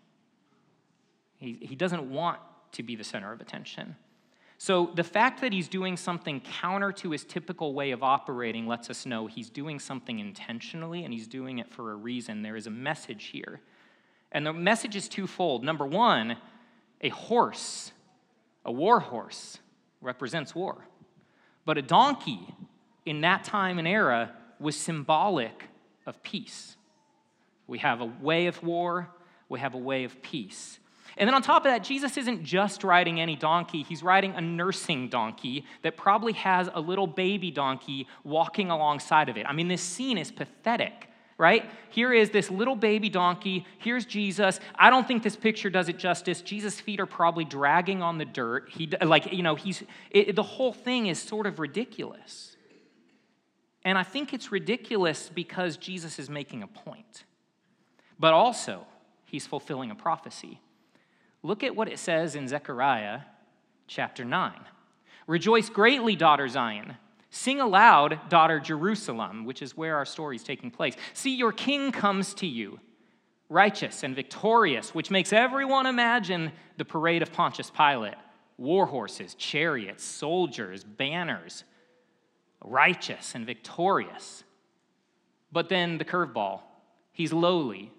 He, 1.38 1.56
he 1.60 1.76
doesn't 1.76 2.10
want 2.10 2.40
to 2.72 2.82
be 2.82 2.96
the 2.96 3.04
center 3.04 3.32
of 3.32 3.40
attention. 3.40 3.94
So 4.58 4.90
the 4.94 5.04
fact 5.04 5.42
that 5.42 5.52
he's 5.52 5.68
doing 5.68 5.96
something 5.96 6.40
counter 6.40 6.90
to 6.92 7.10
his 7.10 7.24
typical 7.24 7.74
way 7.74 7.90
of 7.90 8.02
operating 8.02 8.66
lets 8.66 8.88
us 8.88 9.04
know 9.04 9.26
he's 9.26 9.50
doing 9.50 9.78
something 9.78 10.18
intentionally 10.18 11.04
and 11.04 11.12
he's 11.12 11.26
doing 11.26 11.58
it 11.58 11.70
for 11.70 11.92
a 11.92 11.94
reason. 11.94 12.42
There 12.42 12.56
is 12.56 12.66
a 12.66 12.70
message 12.70 13.26
here. 13.26 13.60
And 14.32 14.46
the 14.46 14.52
message 14.52 14.96
is 14.96 15.08
twofold. 15.08 15.62
Number 15.62 15.86
one, 15.86 16.36
a 17.02 17.10
horse, 17.10 17.92
a 18.64 18.72
war 18.72 19.00
horse, 19.00 19.58
represents 20.00 20.54
war. 20.54 20.86
But 21.66 21.76
a 21.76 21.82
donkey 21.82 22.54
in 23.04 23.20
that 23.20 23.44
time 23.44 23.78
and 23.78 23.86
era 23.86 24.32
was 24.58 24.76
symbolic 24.76 25.64
of 26.06 26.22
peace. 26.22 26.76
We 27.66 27.78
have 27.78 28.00
a 28.00 28.06
way 28.06 28.46
of 28.46 28.62
war, 28.62 29.10
we 29.48 29.60
have 29.60 29.74
a 29.74 29.78
way 29.78 30.04
of 30.04 30.22
peace. 30.22 30.78
And 31.16 31.26
then 31.26 31.34
on 31.34 31.42
top 31.42 31.64
of 31.64 31.70
that, 31.70 31.82
Jesus 31.82 32.16
isn't 32.16 32.44
just 32.44 32.84
riding 32.84 33.20
any 33.20 33.36
donkey, 33.36 33.82
he's 33.82 34.02
riding 34.02 34.34
a 34.34 34.40
nursing 34.40 35.08
donkey 35.08 35.64
that 35.82 35.96
probably 35.96 36.34
has 36.34 36.68
a 36.74 36.80
little 36.80 37.06
baby 37.06 37.50
donkey 37.50 38.06
walking 38.24 38.70
alongside 38.70 39.28
of 39.28 39.36
it. 39.36 39.46
I 39.46 39.52
mean, 39.52 39.68
this 39.68 39.82
scene 39.82 40.18
is 40.18 40.30
pathetic 40.30 41.08
right? 41.38 41.68
Here 41.90 42.12
is 42.12 42.30
this 42.30 42.50
little 42.50 42.76
baby 42.76 43.08
donkey. 43.08 43.66
Here's 43.78 44.04
Jesus. 44.04 44.58
I 44.74 44.90
don't 44.90 45.06
think 45.06 45.22
this 45.22 45.36
picture 45.36 45.68
does 45.68 45.88
it 45.88 45.98
justice. 45.98 46.40
Jesus' 46.40 46.80
feet 46.80 46.98
are 46.98 47.06
probably 47.06 47.44
dragging 47.44 48.02
on 48.02 48.18
the 48.18 48.24
dirt. 48.24 48.70
He, 48.70 48.90
like, 49.02 49.32
you 49.32 49.42
know, 49.42 49.54
he's, 49.54 49.82
it, 50.10 50.34
the 50.34 50.42
whole 50.42 50.72
thing 50.72 51.08
is 51.08 51.18
sort 51.20 51.46
of 51.46 51.58
ridiculous. 51.58 52.56
And 53.84 53.96
I 53.98 54.02
think 54.02 54.32
it's 54.32 54.50
ridiculous 54.50 55.30
because 55.32 55.76
Jesus 55.76 56.18
is 56.18 56.28
making 56.28 56.62
a 56.62 56.66
point. 56.66 57.24
But 58.18 58.32
also, 58.32 58.86
he's 59.26 59.46
fulfilling 59.46 59.90
a 59.90 59.94
prophecy. 59.94 60.60
Look 61.46 61.62
at 61.62 61.76
what 61.76 61.86
it 61.86 62.00
says 62.00 62.34
in 62.34 62.48
Zechariah 62.48 63.20
chapter 63.86 64.24
9. 64.24 64.52
Rejoice 65.28 65.68
greatly, 65.68 66.16
daughter 66.16 66.48
Zion. 66.48 66.96
Sing 67.30 67.60
aloud, 67.60 68.18
daughter 68.28 68.58
Jerusalem, 68.58 69.44
which 69.44 69.62
is 69.62 69.76
where 69.76 69.94
our 69.94 70.04
story 70.04 70.34
is 70.34 70.42
taking 70.42 70.72
place. 70.72 70.96
See, 71.12 71.36
your 71.36 71.52
king 71.52 71.92
comes 71.92 72.34
to 72.34 72.48
you, 72.48 72.80
righteous 73.48 74.02
and 74.02 74.16
victorious, 74.16 74.92
which 74.92 75.12
makes 75.12 75.32
everyone 75.32 75.86
imagine 75.86 76.50
the 76.78 76.84
parade 76.84 77.22
of 77.22 77.32
Pontius 77.32 77.70
Pilate 77.70 78.16
war 78.58 78.86
horses, 78.86 79.34
chariots, 79.34 80.02
soldiers, 80.02 80.82
banners, 80.82 81.62
righteous 82.64 83.36
and 83.36 83.46
victorious. 83.46 84.42
But 85.52 85.68
then 85.68 85.98
the 85.98 86.04
curveball 86.04 86.62
he's 87.12 87.32
lowly, 87.32 87.92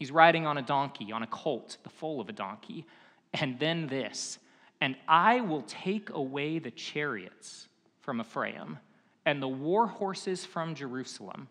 he's 0.00 0.10
riding 0.10 0.46
on 0.46 0.58
a 0.58 0.62
donkey, 0.62 1.12
on 1.12 1.22
a 1.22 1.28
colt, 1.28 1.76
the 1.84 1.90
foal 1.90 2.20
of 2.20 2.28
a 2.28 2.32
donkey. 2.32 2.84
And 3.32 3.60
then 3.60 3.86
this, 3.86 4.40
and 4.80 4.96
I 5.06 5.40
will 5.42 5.62
take 5.62 6.10
away 6.10 6.58
the 6.58 6.72
chariots 6.72 7.68
from 8.00 8.20
Ephraim 8.20 8.78
and 9.24 9.40
the 9.40 9.46
war 9.46 9.86
horses 9.86 10.44
from 10.44 10.74
Jerusalem, 10.74 11.46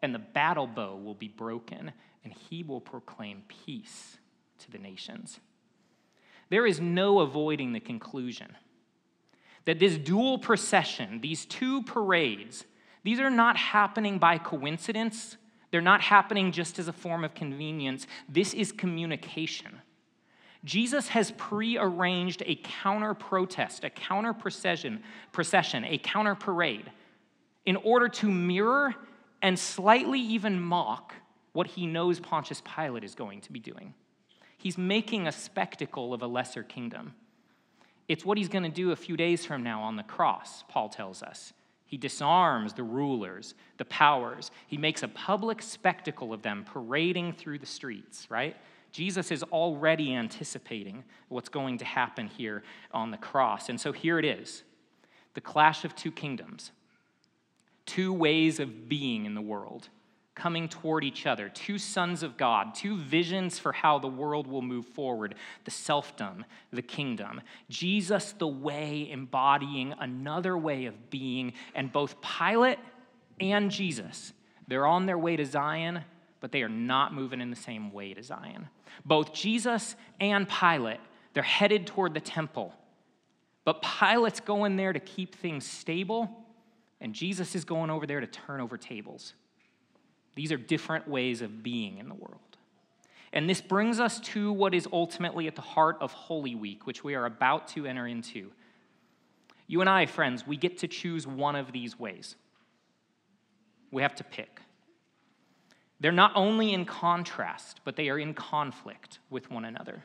and 0.00 0.14
the 0.14 0.20
battle 0.20 0.68
bow 0.68 0.96
will 0.96 1.14
be 1.14 1.28
broken, 1.28 1.92
and 2.24 2.32
he 2.32 2.62
will 2.62 2.80
proclaim 2.80 3.42
peace 3.66 4.16
to 4.60 4.70
the 4.70 4.78
nations. 4.78 5.40
There 6.48 6.66
is 6.66 6.80
no 6.80 7.18
avoiding 7.18 7.72
the 7.72 7.80
conclusion 7.80 8.56
that 9.64 9.80
this 9.80 9.98
dual 9.98 10.38
procession, 10.38 11.20
these 11.20 11.44
two 11.44 11.82
parades, 11.82 12.64
these 13.02 13.20
are 13.20 13.28
not 13.28 13.56
happening 13.56 14.18
by 14.18 14.38
coincidence. 14.38 15.36
They're 15.70 15.80
not 15.80 16.00
happening 16.00 16.52
just 16.52 16.78
as 16.78 16.88
a 16.88 16.92
form 16.92 17.24
of 17.24 17.34
convenience. 17.34 18.06
This 18.28 18.54
is 18.54 18.72
communication. 18.72 19.80
Jesus 20.64 21.08
has 21.08 21.30
prearranged 21.32 22.42
a 22.46 22.56
counter 22.56 23.14
protest, 23.14 23.84
a 23.84 23.90
counter 23.90 24.32
procession, 24.32 25.02
procession, 25.32 25.84
a 25.84 25.98
counter 25.98 26.34
parade, 26.34 26.90
in 27.64 27.76
order 27.76 28.08
to 28.08 28.30
mirror 28.30 28.94
and 29.42 29.58
slightly 29.58 30.20
even 30.20 30.60
mock 30.60 31.14
what 31.52 31.66
he 31.66 31.86
knows 31.86 32.20
Pontius 32.20 32.62
Pilate 32.62 33.04
is 33.04 33.14
going 33.14 33.40
to 33.42 33.52
be 33.52 33.60
doing. 33.60 33.94
He's 34.56 34.76
making 34.76 35.26
a 35.26 35.32
spectacle 35.32 36.12
of 36.12 36.22
a 36.22 36.26
lesser 36.26 36.62
kingdom. 36.62 37.14
It's 38.08 38.24
what 38.24 38.38
he's 38.38 38.48
going 38.48 38.64
to 38.64 38.70
do 38.70 38.90
a 38.90 38.96
few 38.96 39.16
days 39.16 39.44
from 39.44 39.62
now 39.62 39.82
on 39.82 39.96
the 39.96 40.02
cross, 40.02 40.64
Paul 40.68 40.88
tells 40.88 41.22
us. 41.22 41.52
He 41.88 41.96
disarms 41.96 42.74
the 42.74 42.82
rulers, 42.84 43.54
the 43.78 43.86
powers. 43.86 44.50
He 44.66 44.76
makes 44.76 45.02
a 45.02 45.08
public 45.08 45.62
spectacle 45.62 46.34
of 46.34 46.42
them 46.42 46.64
parading 46.64 47.32
through 47.32 47.58
the 47.58 47.66
streets, 47.66 48.26
right? 48.30 48.54
Jesus 48.92 49.30
is 49.30 49.42
already 49.44 50.14
anticipating 50.14 51.02
what's 51.28 51.48
going 51.48 51.78
to 51.78 51.86
happen 51.86 52.26
here 52.26 52.62
on 52.92 53.10
the 53.10 53.16
cross. 53.16 53.70
And 53.70 53.80
so 53.80 53.92
here 53.92 54.18
it 54.18 54.24
is 54.26 54.62
the 55.32 55.40
clash 55.40 55.84
of 55.84 55.96
two 55.96 56.12
kingdoms, 56.12 56.72
two 57.86 58.12
ways 58.12 58.60
of 58.60 58.88
being 58.88 59.24
in 59.24 59.34
the 59.34 59.40
world 59.40 59.88
coming 60.38 60.68
toward 60.68 61.02
each 61.04 61.26
other, 61.26 61.48
two 61.48 61.78
sons 61.78 62.22
of 62.22 62.36
God, 62.36 62.74
two 62.74 62.96
visions 62.96 63.58
for 63.58 63.72
how 63.72 63.98
the 63.98 64.08
world 64.08 64.46
will 64.46 64.62
move 64.62 64.86
forward 64.86 65.34
the 65.64 65.70
selfdom, 65.70 66.44
the 66.72 66.82
kingdom. 66.82 67.40
Jesus, 67.68 68.32
the 68.32 68.46
way, 68.46 69.08
embodying 69.10 69.94
another 69.98 70.56
way 70.56 70.86
of 70.86 71.10
being, 71.10 71.52
and 71.74 71.92
both 71.92 72.16
Pilate 72.22 72.78
and 73.40 73.70
Jesus, 73.70 74.32
they're 74.68 74.86
on 74.86 75.06
their 75.06 75.18
way 75.18 75.36
to 75.36 75.44
Zion, 75.44 76.00
but 76.40 76.52
they 76.52 76.62
are 76.62 76.68
not 76.68 77.12
moving 77.12 77.40
in 77.40 77.50
the 77.50 77.56
same 77.56 77.92
way 77.92 78.14
to 78.14 78.22
Zion. 78.22 78.68
Both 79.04 79.32
Jesus 79.32 79.96
and 80.20 80.48
Pilate, 80.48 81.00
they're 81.34 81.42
headed 81.42 81.86
toward 81.86 82.14
the 82.14 82.20
temple. 82.20 82.72
But 83.64 83.82
Pilate's 83.82 84.40
going 84.40 84.76
there 84.76 84.92
to 84.92 85.00
keep 85.00 85.34
things 85.34 85.66
stable, 85.66 86.30
and 87.00 87.12
Jesus 87.12 87.54
is 87.54 87.64
going 87.64 87.90
over 87.90 88.06
there 88.06 88.20
to 88.20 88.26
turn 88.26 88.60
over 88.60 88.78
tables. 88.78 89.34
These 90.38 90.52
are 90.52 90.56
different 90.56 91.08
ways 91.08 91.42
of 91.42 91.64
being 91.64 91.98
in 91.98 92.08
the 92.08 92.14
world. 92.14 92.38
And 93.32 93.50
this 93.50 93.60
brings 93.60 93.98
us 93.98 94.20
to 94.20 94.52
what 94.52 94.72
is 94.72 94.86
ultimately 94.92 95.48
at 95.48 95.56
the 95.56 95.62
heart 95.62 95.96
of 96.00 96.12
Holy 96.12 96.54
Week, 96.54 96.86
which 96.86 97.02
we 97.02 97.16
are 97.16 97.26
about 97.26 97.66
to 97.70 97.86
enter 97.86 98.06
into. 98.06 98.52
You 99.66 99.80
and 99.80 99.90
I, 99.90 100.06
friends, 100.06 100.46
we 100.46 100.56
get 100.56 100.78
to 100.78 100.86
choose 100.86 101.26
one 101.26 101.56
of 101.56 101.72
these 101.72 101.98
ways. 101.98 102.36
We 103.90 104.02
have 104.02 104.14
to 104.14 104.22
pick. 104.22 104.60
They're 105.98 106.12
not 106.12 106.30
only 106.36 106.72
in 106.72 106.84
contrast, 106.84 107.80
but 107.84 107.96
they 107.96 108.08
are 108.08 108.16
in 108.16 108.32
conflict 108.32 109.18
with 109.30 109.50
one 109.50 109.64
another. 109.64 110.04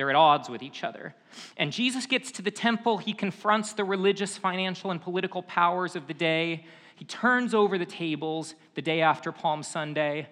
They're 0.00 0.08
at 0.08 0.16
odds 0.16 0.48
with 0.48 0.62
each 0.62 0.82
other. 0.82 1.14
And 1.58 1.70
Jesus 1.70 2.06
gets 2.06 2.32
to 2.32 2.40
the 2.40 2.50
temple. 2.50 2.96
He 2.96 3.12
confronts 3.12 3.74
the 3.74 3.84
religious, 3.84 4.38
financial, 4.38 4.90
and 4.90 4.98
political 4.98 5.42
powers 5.42 5.94
of 5.94 6.06
the 6.06 6.14
day. 6.14 6.64
He 6.96 7.04
turns 7.04 7.52
over 7.52 7.76
the 7.76 7.84
tables 7.84 8.54
the 8.74 8.80
day 8.80 9.02
after 9.02 9.30
Palm 9.30 9.62
Sunday, 9.62 10.26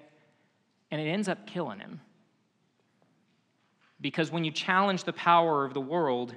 and 0.91 1.03
it 1.03 1.05
ends 1.05 1.29
up 1.29 1.47
killing 1.47 1.81
him. 1.81 2.01
Because 4.01 4.33
when 4.33 4.43
you 4.43 4.53
challenge 4.53 5.05
the 5.05 5.13
power 5.13 5.67
of 5.67 5.75
the 5.75 5.83
world, 5.83 6.35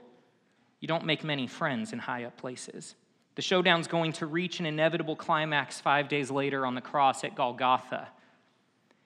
you 0.81 0.89
don't 0.89 1.05
make 1.05 1.23
many 1.23 1.47
friends 1.47 1.93
in 1.93 1.99
high 1.99 2.25
up 2.25 2.35
places. 2.35 2.95
The 3.35 3.41
showdown's 3.41 3.87
going 3.87 4.11
to 4.11 4.25
reach 4.25 4.59
an 4.59 4.65
inevitable 4.65 5.15
climax 5.15 5.79
five 5.79 6.09
days 6.09 6.29
later 6.29 6.65
on 6.65 6.75
the 6.75 6.81
cross 6.81 7.23
at 7.23 7.33
Golgotha. 7.33 8.09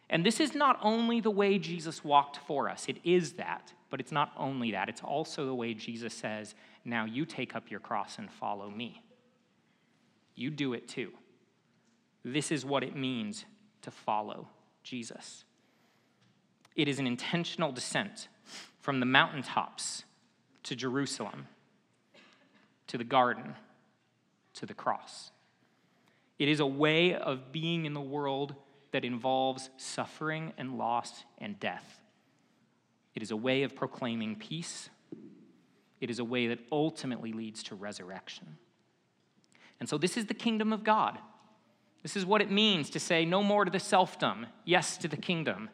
And 0.10 0.26
this 0.26 0.40
is 0.40 0.56
not 0.56 0.80
only 0.82 1.22
the 1.22 1.30
way 1.30 1.60
Jesus 1.60 2.04
walked 2.04 2.38
for 2.38 2.68
us, 2.68 2.88
it 2.88 2.98
is 3.04 3.34
that, 3.34 3.72
but 3.96 4.02
it's 4.02 4.12
not 4.12 4.34
only 4.36 4.72
that. 4.72 4.90
It's 4.90 5.00
also 5.02 5.46
the 5.46 5.56
way 5.56 5.74
Jesus 5.74 6.14
says, 6.14 6.54
Now 6.84 7.06
you 7.06 7.26
take 7.26 7.56
up 7.56 7.72
your 7.72 7.80
cross 7.80 8.18
and 8.18 8.30
follow 8.30 8.70
me 8.70 9.02
you 10.36 10.50
do 10.50 10.74
it 10.74 10.88
too. 10.88 11.12
This 12.24 12.52
is 12.52 12.66
what 12.66 12.84
it 12.84 12.96
means 12.96 13.46
to 13.82 13.92
follow 13.92 14.50
Jesus. 14.84 15.46
It 16.76 16.88
is 16.88 17.00
an 17.00 17.08
intentional 17.08 17.72
descent 17.72 18.28
from 18.82 19.00
the 19.00 19.06
mountaintops 19.06 20.04
to 20.64 20.76
Jerusalem, 20.76 21.48
to 22.88 22.98
the 22.98 23.04
garden, 23.04 23.56
to 24.56 24.66
the 24.66 24.74
cross. 24.74 25.32
It 26.38 26.50
is 26.50 26.60
a 26.60 26.66
way 26.66 27.16
of 27.16 27.52
being 27.52 27.86
in 27.86 27.94
the 27.94 28.02
world 28.02 28.56
that 28.92 29.06
involves 29.06 29.70
suffering 29.78 30.54
and 30.58 30.78
loss 30.78 31.24
and 31.38 31.60
death. 31.60 32.02
It 33.16 33.24
is 33.24 33.32
a 33.32 33.36
way 33.36 33.64
of 33.64 33.76
proclaiming 33.76 34.36
peace. 34.36 34.90
It 36.02 36.10
is 36.10 36.20
a 36.20 36.24
way 36.24 36.48
that 36.48 36.60
ultimately 36.72 37.34
leads 37.34 37.64
to 37.64 37.76
resurrection. 37.76 38.58
And 39.80 39.90
so, 39.90 39.98
this 39.98 40.18
is 40.18 40.26
the 40.26 40.34
kingdom 40.34 40.72
of 40.72 40.84
God. 40.84 41.18
This 42.04 42.16
is 42.16 42.26
what 42.26 42.42
it 42.42 42.52
means 42.52 42.90
to 42.92 43.00
say 43.00 43.26
no 43.26 43.42
more 43.42 43.66
to 43.66 43.72
the 43.72 43.80
selfdom, 43.80 44.46
yes 44.64 44.98
to 44.98 45.08
the 45.08 45.18
kingdom. 45.18 45.70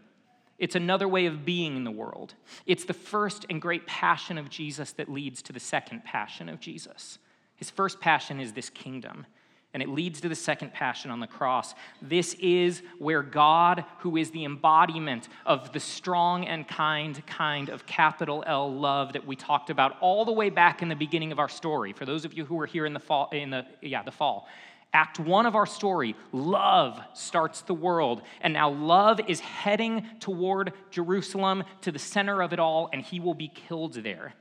It's 0.58 0.76
another 0.76 1.08
way 1.08 1.26
of 1.26 1.44
being 1.44 1.76
in 1.76 1.84
the 1.84 1.92
world. 1.92 2.36
It's 2.68 2.86
the 2.86 2.94
first 2.94 3.46
and 3.50 3.62
great 3.62 3.88
passion 3.88 4.38
of 4.38 4.48
Jesus 4.48 4.92
that 4.94 5.12
leads 5.12 5.42
to 5.42 5.54
the 5.54 5.60
second 5.60 6.06
passion 6.06 6.48
of 6.48 6.60
Jesus. 6.60 7.18
His 7.56 7.70
first 7.70 8.00
passion 8.00 8.40
is 8.40 8.54
this 8.54 8.70
kingdom 8.70 9.26
and 9.74 9.82
it 9.82 9.90
leads 9.90 10.20
to 10.22 10.30
the 10.30 10.36
second 10.36 10.74
passion 10.74 11.12
on 11.12 11.20
the 11.20 11.28
cross. 11.28 11.76
This 12.02 12.34
is 12.36 12.82
where 13.00 13.24
God, 13.24 13.86
who 14.00 14.18
is 14.18 14.32
the 14.32 14.44
embodiment 14.44 15.30
of 15.46 15.72
the 15.72 15.80
strong 15.80 16.46
and 16.46 16.68
kind 16.68 17.26
kind 17.26 17.70
of 17.70 17.86
capital 17.86 18.44
L 18.46 18.74
love 18.74 19.14
that 19.14 19.26
we 19.26 19.36
talked 19.36 19.70
about 19.70 19.98
all 20.02 20.26
the 20.26 20.32
way 20.32 20.50
back 20.50 20.82
in 20.82 20.90
the 20.90 20.96
beginning 20.96 21.32
of 21.32 21.40
our 21.40 21.50
story. 21.50 21.94
For 21.94 22.06
those 22.06 22.26
of 22.26 22.34
you 22.34 22.44
who 22.44 22.56
were 22.56 22.66
here 22.66 22.86
in 22.86 22.94
the 22.94 23.00
fall, 23.00 23.30
in 23.32 23.50
the 23.50 23.66
yeah, 23.82 24.04
the 24.04 24.12
fall. 24.12 24.48
Act 24.94 25.20
one 25.22 25.46
of 25.46 25.56
our 25.56 25.66
story, 25.66 26.18
love 26.34 27.00
starts 27.14 27.62
the 27.62 27.74
world. 27.74 28.24
And 28.42 28.54
now 28.54 28.70
love 28.70 29.22
is 29.26 29.40
heading 29.40 30.06
toward 30.20 30.74
Jerusalem 30.90 31.64
to 31.82 31.94
the 31.94 32.00
center 32.00 32.42
of 32.42 32.52
it 32.52 32.60
all, 32.60 32.90
and 32.92 33.02
he 33.02 33.22
will 33.22 33.34
be 33.34 33.48
killed 33.48 33.94
there. 33.94 34.34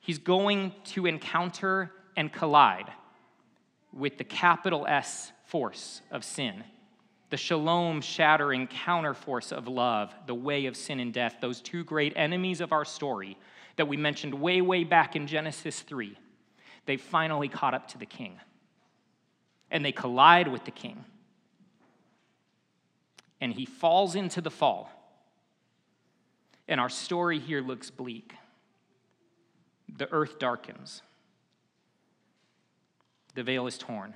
He's 0.00 0.18
going 0.18 0.72
to 0.84 1.04
encounter 1.04 1.92
and 2.16 2.32
collide 2.32 2.90
with 3.92 4.18
the 4.18 4.24
capital 4.24 4.86
S 4.86 5.32
force 5.44 6.00
of 6.10 6.24
sin, 6.24 6.64
the 7.30 7.36
shalom 7.36 8.00
shattering 8.00 8.66
counterforce 8.68 9.52
of 9.52 9.68
love, 9.68 10.14
the 10.26 10.34
way 10.34 10.66
of 10.66 10.76
sin 10.76 11.00
and 11.00 11.12
death, 11.12 11.36
those 11.40 11.60
two 11.60 11.84
great 11.84 12.12
enemies 12.16 12.60
of 12.60 12.72
our 12.72 12.84
story 12.84 13.36
that 13.76 13.88
we 13.88 13.96
mentioned 13.96 14.34
way, 14.34 14.60
way 14.60 14.84
back 14.84 15.16
in 15.16 15.26
Genesis 15.26 15.80
3. 15.80 16.16
They 16.86 16.96
finally 16.96 17.48
caught 17.48 17.74
up 17.74 17.88
to 17.88 17.98
the 17.98 18.06
king. 18.06 18.38
And 19.70 19.84
they 19.84 19.92
collide 19.92 20.48
with 20.48 20.64
the 20.64 20.70
king. 20.70 21.04
And 23.40 23.52
he 23.52 23.64
falls 23.64 24.14
into 24.14 24.40
the 24.40 24.50
fall. 24.50 24.90
And 26.68 26.80
our 26.80 26.90
story 26.90 27.38
here 27.38 27.60
looks 27.60 27.90
bleak. 27.90 28.34
The 29.96 30.10
earth 30.12 30.38
darkens 30.38 31.02
the 33.34 33.42
veil 33.42 33.66
is 33.66 33.78
torn. 33.78 34.14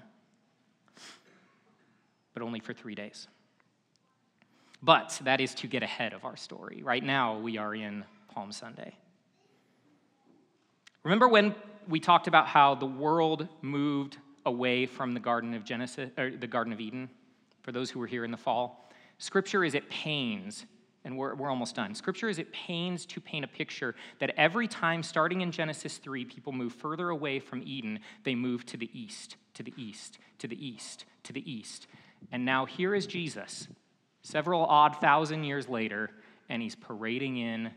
but 2.35 2.42
only 2.42 2.61
for 2.61 2.74
three 2.74 2.94
days. 2.94 3.29
But 4.83 5.18
that 5.24 5.40
is 5.40 5.55
to 5.55 5.66
get 5.66 5.83
ahead 5.83 6.12
of 6.12 6.24
our 6.24 6.37
story. 6.37 6.83
Right 6.83 7.02
now, 7.02 7.38
we 7.38 7.57
are 7.57 7.74
in 7.74 8.05
Palm 8.29 8.52
Sunday. 8.52 8.94
Remember 11.02 11.29
when 11.29 11.55
we 11.88 11.98
talked 11.98 12.29
about 12.29 12.46
how 12.46 12.74
the 12.74 12.85
world 12.85 13.48
moved 13.62 14.18
away 14.44 14.85
from 14.85 15.14
the 15.14 15.20
Garden 15.20 15.55
of 15.55 15.64
Genesis, 15.64 16.11
or 16.18 16.31
the 16.31 16.46
Garden 16.46 16.72
of 16.72 16.81
Eden? 16.81 17.09
For 17.62 17.72
those 17.72 17.90
who 17.90 17.98
were 17.98 18.07
here 18.07 18.24
in 18.24 18.31
the 18.31 18.37
fall, 18.37 18.90
Scripture 19.18 19.64
is 19.64 19.74
at 19.74 19.88
pains, 19.88 20.66
and 21.06 21.16
we're, 21.16 21.36
we're 21.36 21.48
almost 21.48 21.76
done. 21.76 21.94
Scripture 21.94 22.28
is 22.28 22.40
at 22.40 22.52
pains 22.52 23.06
to 23.06 23.20
paint 23.20 23.44
a 23.44 23.48
picture 23.48 23.94
that 24.18 24.34
every 24.36 24.66
time, 24.66 25.04
starting 25.04 25.40
in 25.40 25.52
Genesis 25.52 25.98
3, 25.98 26.24
people 26.24 26.52
move 26.52 26.74
further 26.74 27.10
away 27.10 27.38
from 27.38 27.62
Eden, 27.64 28.00
they 28.24 28.34
move 28.34 28.66
to 28.66 28.76
the 28.76 28.90
east, 28.92 29.36
to 29.54 29.62
the 29.62 29.72
east, 29.76 30.18
to 30.38 30.48
the 30.48 30.66
east, 30.66 31.04
to 31.22 31.32
the 31.32 31.48
east. 31.50 31.86
And 32.32 32.44
now 32.44 32.66
here 32.66 32.92
is 32.92 33.06
Jesus, 33.06 33.68
several 34.22 34.64
odd 34.64 35.00
thousand 35.00 35.44
years 35.44 35.68
later, 35.68 36.10
and 36.48 36.60
he's 36.60 36.74
parading 36.74 37.36
in 37.36 37.70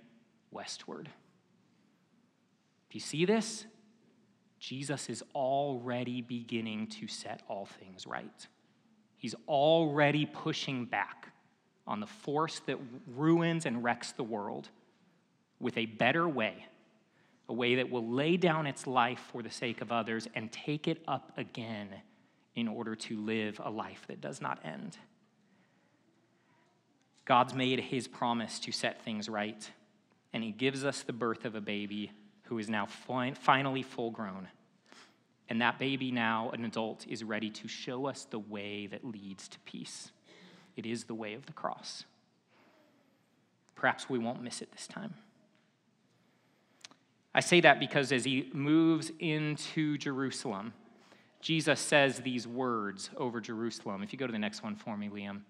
westward. 0.49 1.05
Do 1.05 2.95
you 2.95 2.99
see 2.99 3.25
this? 3.25 3.65
Jesus 4.59 5.07
is 5.07 5.23
already 5.35 6.23
beginning 6.23 6.87
to 6.87 7.07
set 7.07 7.43
all 7.47 7.67
things 7.67 8.07
right. 8.07 8.47
He's 9.17 9.35
already 9.47 10.25
pushing 10.25 10.85
back 10.85 11.28
on 11.89 11.99
the 11.99 12.07
force 12.07 12.61
that 12.67 12.77
ruins 13.15 13.65
and 13.65 13.83
wrecks 13.83 14.11
the 14.11 14.23
world 14.23 14.69
with 15.59 15.75
a 15.75 15.87
better 15.87 16.29
way, 16.29 16.65
a 17.49 17.53
way 17.53 17.75
that 17.75 17.89
will 17.89 18.07
lay 18.07 18.37
down 18.37 18.67
its 18.67 18.85
life 18.85 19.19
for 19.31 19.41
the 19.41 19.49
sake 19.49 19.81
of 19.81 19.91
others 19.91 20.27
and 20.35 20.51
take 20.51 20.87
it 20.87 21.01
up 21.07 21.33
again 21.35 21.89
in 22.55 22.67
order 22.67 22.95
to 22.95 23.19
live 23.19 23.59
a 23.63 23.69
life 23.69 24.05
that 24.07 24.21
does 24.21 24.39
not 24.39 24.59
end. 24.63 24.97
God's 27.25 27.53
made 27.53 27.79
his 27.79 28.07
promise 28.07 28.59
to 28.59 28.71
set 28.71 29.03
things 29.03 29.27
right, 29.27 29.69
and 30.31 30.43
he 30.43 30.51
gives 30.51 30.85
us 30.85 31.01
the 31.01 31.13
birth 31.13 31.43
of 31.43 31.55
a 31.55 31.61
baby 31.61 32.11
who 32.43 32.59
is 32.59 32.69
now 32.69 32.85
finally 32.85 33.83
full 33.83 34.11
grown. 34.11 34.47
And 35.47 35.61
that 35.61 35.79
baby, 35.79 36.11
now 36.11 36.51
an 36.51 36.63
adult, 36.65 37.07
is 37.07 37.23
ready 37.23 37.49
to 37.49 37.67
show 37.67 38.05
us 38.05 38.25
the 38.29 38.39
way 38.39 38.85
that 38.87 39.03
leads 39.03 39.47
to 39.47 39.59
peace. 39.61 40.11
It 40.79 40.85
is 40.85 41.03
the 41.03 41.13
way 41.13 41.33
of 41.33 41.45
the 41.45 41.51
cross. 41.51 42.05
Perhaps 43.75 44.09
we 44.09 44.17
won't 44.17 44.41
miss 44.41 44.61
it 44.61 44.71
this 44.71 44.87
time. 44.87 45.13
I 47.35 47.41
say 47.41 47.59
that 47.59 47.81
because 47.81 48.13
as 48.13 48.23
he 48.23 48.49
moves 48.53 49.11
into 49.19 49.97
Jerusalem, 49.97 50.71
Jesus 51.41 51.81
says 51.81 52.19
these 52.19 52.47
words 52.47 53.09
over 53.17 53.41
Jerusalem. 53.41 54.03
If 54.03 54.13
you 54.13 54.19
go 54.19 54.25
to 54.25 54.31
the 54.31 54.39
next 54.39 54.63
one 54.63 54.77
for 54.77 54.95
me, 54.95 55.09
Liam. 55.09 55.41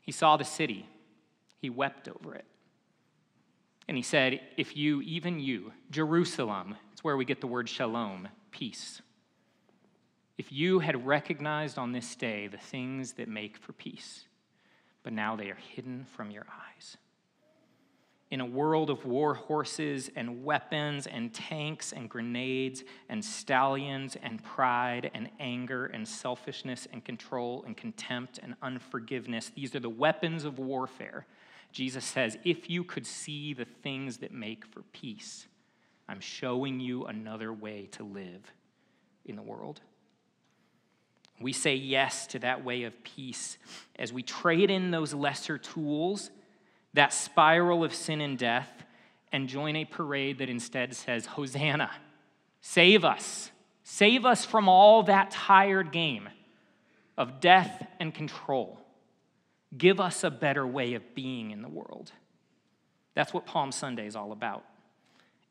He 0.00 0.10
saw 0.10 0.38
the 0.38 0.44
city, 0.44 0.88
he 1.60 1.68
wept 1.68 2.08
over 2.08 2.34
it. 2.34 2.46
And 3.86 3.98
he 3.98 4.02
said, 4.02 4.40
If 4.56 4.78
you, 4.78 5.02
even 5.02 5.40
you, 5.40 5.74
Jerusalem, 5.90 6.76
it's 6.94 7.04
where 7.04 7.18
we 7.18 7.26
get 7.26 7.42
the 7.42 7.46
word 7.46 7.68
shalom, 7.68 8.28
peace. 8.50 9.02
If 10.36 10.52
you 10.52 10.80
had 10.80 11.06
recognized 11.06 11.78
on 11.78 11.92
this 11.92 12.14
day 12.16 12.48
the 12.48 12.58
things 12.58 13.12
that 13.14 13.28
make 13.28 13.56
for 13.56 13.72
peace, 13.72 14.24
but 15.02 15.12
now 15.12 15.36
they 15.36 15.50
are 15.50 15.58
hidden 15.74 16.06
from 16.16 16.30
your 16.30 16.46
eyes. 16.48 16.96
In 18.30 18.40
a 18.40 18.46
world 18.46 18.90
of 18.90 19.04
war 19.04 19.34
horses 19.34 20.10
and 20.16 20.44
weapons 20.44 21.06
and 21.06 21.32
tanks 21.32 21.92
and 21.92 22.10
grenades 22.10 22.82
and 23.08 23.24
stallions 23.24 24.16
and 24.22 24.42
pride 24.42 25.10
and 25.14 25.30
anger 25.38 25.86
and 25.86 26.08
selfishness 26.08 26.88
and 26.92 27.04
control 27.04 27.62
and 27.64 27.76
contempt 27.76 28.40
and 28.42 28.56
unforgiveness, 28.60 29.52
these 29.54 29.74
are 29.76 29.80
the 29.80 29.88
weapons 29.88 30.44
of 30.44 30.58
warfare 30.58 31.26
Jesus 31.74 32.04
says, 32.04 32.38
If 32.44 32.70
you 32.70 32.84
could 32.84 33.04
see 33.04 33.52
the 33.52 33.64
things 33.64 34.18
that 34.18 34.32
make 34.32 34.64
for 34.64 34.82
peace, 34.92 35.48
I'm 36.08 36.20
showing 36.20 36.78
you 36.78 37.04
another 37.06 37.52
way 37.52 37.88
to 37.92 38.04
live 38.04 38.52
in 39.24 39.34
the 39.34 39.42
world. 39.42 39.80
We 41.40 41.52
say 41.52 41.74
yes 41.74 42.26
to 42.28 42.38
that 42.40 42.64
way 42.64 42.84
of 42.84 43.02
peace 43.02 43.58
as 43.98 44.12
we 44.12 44.22
trade 44.22 44.70
in 44.70 44.90
those 44.90 45.12
lesser 45.12 45.58
tools, 45.58 46.30
that 46.94 47.12
spiral 47.12 47.82
of 47.84 47.94
sin 47.94 48.20
and 48.20 48.38
death, 48.38 48.70
and 49.32 49.48
join 49.48 49.74
a 49.76 49.84
parade 49.84 50.38
that 50.38 50.48
instead 50.48 50.94
says, 50.94 51.26
Hosanna, 51.26 51.90
save 52.60 53.04
us. 53.04 53.50
Save 53.82 54.24
us 54.24 54.44
from 54.44 54.68
all 54.68 55.02
that 55.02 55.30
tired 55.30 55.92
game 55.92 56.28
of 57.18 57.40
death 57.40 57.86
and 58.00 58.14
control. 58.14 58.80
Give 59.76 60.00
us 60.00 60.24
a 60.24 60.30
better 60.30 60.66
way 60.66 60.94
of 60.94 61.14
being 61.14 61.50
in 61.50 61.62
the 61.62 61.68
world. 61.68 62.12
That's 63.14 63.34
what 63.34 63.44
Palm 63.44 63.72
Sunday 63.72 64.06
is 64.06 64.16
all 64.16 64.32
about. 64.32 64.64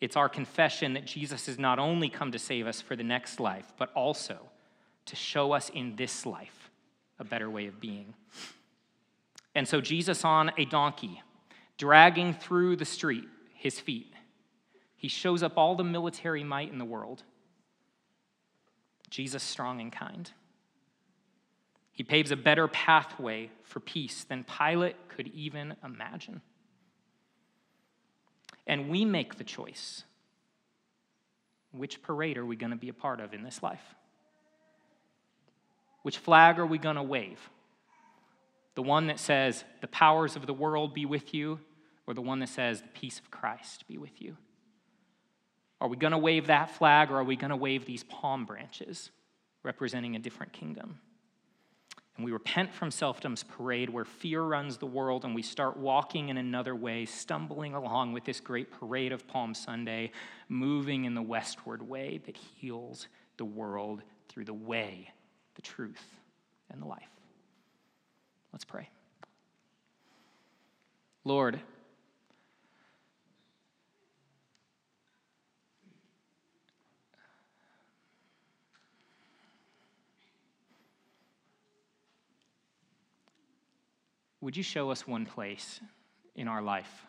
It's 0.02 0.15
our 0.15 0.30
confession 0.30 0.93
that 0.93 1.06
Jesus 1.06 1.46
has 1.46 1.60
not 1.60 1.78
only 1.80 2.10
come 2.10 2.32
to 2.32 2.39
save 2.39 2.67
us 2.67 2.82
for 2.82 2.96
the 2.96 3.04
next 3.04 3.39
life, 3.39 3.74
but 3.78 3.91
also 3.93 4.50
to 5.06 5.16
show 5.16 5.52
us 5.52 5.70
in 5.70 5.96
this 5.96 6.26
life 6.26 6.70
a 7.20 7.24
better 7.24 7.50
way 7.50 7.68
of 7.68 7.80
being. 7.80 8.13
And 9.56 9.68
so, 9.68 9.82
Jesus 9.82 10.26
on 10.26 10.52
a 10.58 10.66
donkey, 10.66 11.22
dragging 11.78 12.34
through 12.34 12.78
the 12.78 12.86
street 12.86 13.28
his 13.54 13.80
feet, 13.80 14.13
he 14.96 15.08
shows 15.08 15.44
up 15.44 15.58
all 15.58 15.76
the 15.76 15.84
military 15.84 16.44
might 16.44 16.72
in 16.72 16.78
the 16.78 16.86
world. 16.86 17.24
Jesus, 19.10 19.44
strong 19.44 19.80
and 19.80 19.92
kind. 19.92 20.32
He 21.92 22.04
paves 22.04 22.32
a 22.32 22.36
better 22.36 22.68
pathway 22.68 23.52
for 23.63 23.80
peace 23.80 24.24
than 24.24 24.44
Pilate 24.44 24.96
could 25.10 25.28
even 25.28 25.76
imagine. 25.84 26.42
And 28.66 28.89
we 28.89 29.06
make 29.06 29.36
the 29.36 29.44
choice 29.44 30.04
which 31.72 32.02
parade 32.02 32.38
are 32.38 32.46
we 32.46 32.56
going 32.56 32.72
to 32.72 32.78
be 32.78 32.89
a 32.89 32.94
part 32.94 33.20
of 33.20 33.34
in 33.34 33.44
this 33.44 33.62
life? 33.62 33.96
Which 36.04 36.18
flag 36.18 36.60
are 36.60 36.66
we 36.66 36.78
going 36.78 36.96
to 36.96 37.04
wave? 37.04 37.50
The 38.76 38.84
one 38.84 39.08
that 39.08 39.20
says, 39.20 39.63
the 39.82 39.88
powers 39.88 40.36
of 40.36 40.46
the 40.46 40.54
world 40.54 40.94
be 40.94 41.06
with 41.06 41.34
you, 41.34 41.60
or 42.08 42.13
the 42.13 42.22
one 42.22 42.39
that 42.39 42.50
says, 42.50 42.82
the 42.82 42.88
peace 42.89 43.20
of 43.20 43.32
Christ 43.32 43.88
be 43.88 43.98
with 43.98 44.22
you? 44.22 44.38
Are 45.82 45.88
we 45.88 45.98
going 45.98 46.12
to 46.12 46.18
wave 46.18 46.48
that 46.48 46.72
flag, 46.72 47.12
or 47.12 47.18
are 47.18 47.24
we 47.24 47.36
going 47.36 47.50
to 47.50 47.56
wave 47.56 47.86
these 47.86 48.04
palm 48.04 48.46
branches 48.46 49.12
representing 49.63 50.16
a 50.16 50.20
different 50.20 50.54
kingdom? 50.54 51.00
and 52.16 52.26
we 52.26 52.32
repent 52.32 52.72
from 52.72 52.89
selfdom's 52.89 53.44
parade 53.44 53.89
where 53.89 54.06
fear 54.06 54.44
runs 54.44 54.78
the 54.78 54.86
world 54.86 55.26
and 55.26 55.34
we 55.34 55.42
start 55.42 55.78
walking 55.78 56.30
in 56.30 56.38
another 56.38 56.76
way, 56.76 57.06
stumbling 57.06 57.74
along 57.74 58.13
with 58.13 58.24
this 58.24 58.39
great 58.39 58.72
parade 58.72 59.12
of 59.12 59.28
Palm 59.28 59.56
Sunday, 59.56 60.12
moving 60.48 61.06
in 61.06 61.16
the 61.16 61.22
westward 61.22 61.82
way 61.82 62.22
that 62.26 62.38
heals 62.38 63.08
the 63.38 63.46
world 63.46 64.04
through 64.30 64.46
the 64.46 64.54
way, 64.54 65.12
the 65.56 65.62
truth, 65.62 66.04
and 66.72 66.82
the 66.82 66.86
life. 66.86 67.10
Let's 68.52 68.66
pray. 68.66 68.89
Lord, 71.26 71.60
would 84.42 84.58
you 84.58 84.63
show 84.63 84.89
us 84.92 85.08
one 85.08 85.26
place 85.26 85.80
in 86.36 86.48
our 86.48 86.62
life 86.62 87.06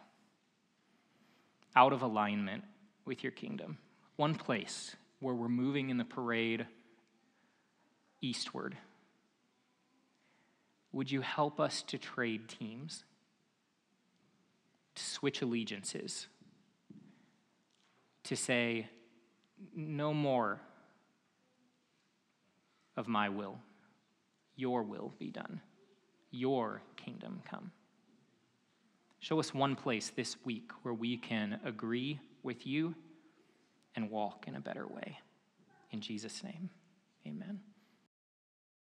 out 1.75 1.93
of 1.93 2.03
alignment 2.03 2.63
with 3.05 3.25
your 3.25 3.33
kingdom? 3.33 3.79
One 4.17 4.37
place 4.37 4.95
where 5.19 5.35
we're 5.35 5.49
moving 5.49 5.91
in 5.91 5.97
the 5.99 6.05
parade 6.05 6.67
eastward. 8.25 8.77
Would 10.93 11.11
you 11.11 11.21
help 11.21 11.61
us 11.61 11.83
to 11.83 11.99
trade 11.99 12.49
teams, 12.49 13.05
to 14.95 15.03
switch 15.03 15.43
allegiances, 15.43 16.29
to 18.25 18.37
say, 18.37 18.89
no 19.75 20.15
more 20.15 20.61
of 22.97 23.09
my 23.09 23.29
will, 23.29 23.59
your 24.57 24.83
will 24.83 25.13
be 25.19 25.31
done? 25.31 25.61
your 26.35 26.83
kingdom 26.97 27.41
come. 27.49 27.71
Show 29.21 29.39
us 29.41 29.55
one 29.55 29.77
place 29.77 30.11
this 30.15 30.37
week 30.45 30.71
where 30.83 30.93
we 30.93 31.17
can 31.17 31.61
agree 31.65 32.21
with 32.43 32.67
you 32.67 32.95
and 33.97 34.11
walk 34.11 34.45
in 34.47 34.57
a 34.57 34.61
better 34.61 34.87
way. 34.87 35.19
In 35.93 36.01
Jesus' 36.01 36.43
name, 36.43 36.69
amen. 37.27 37.61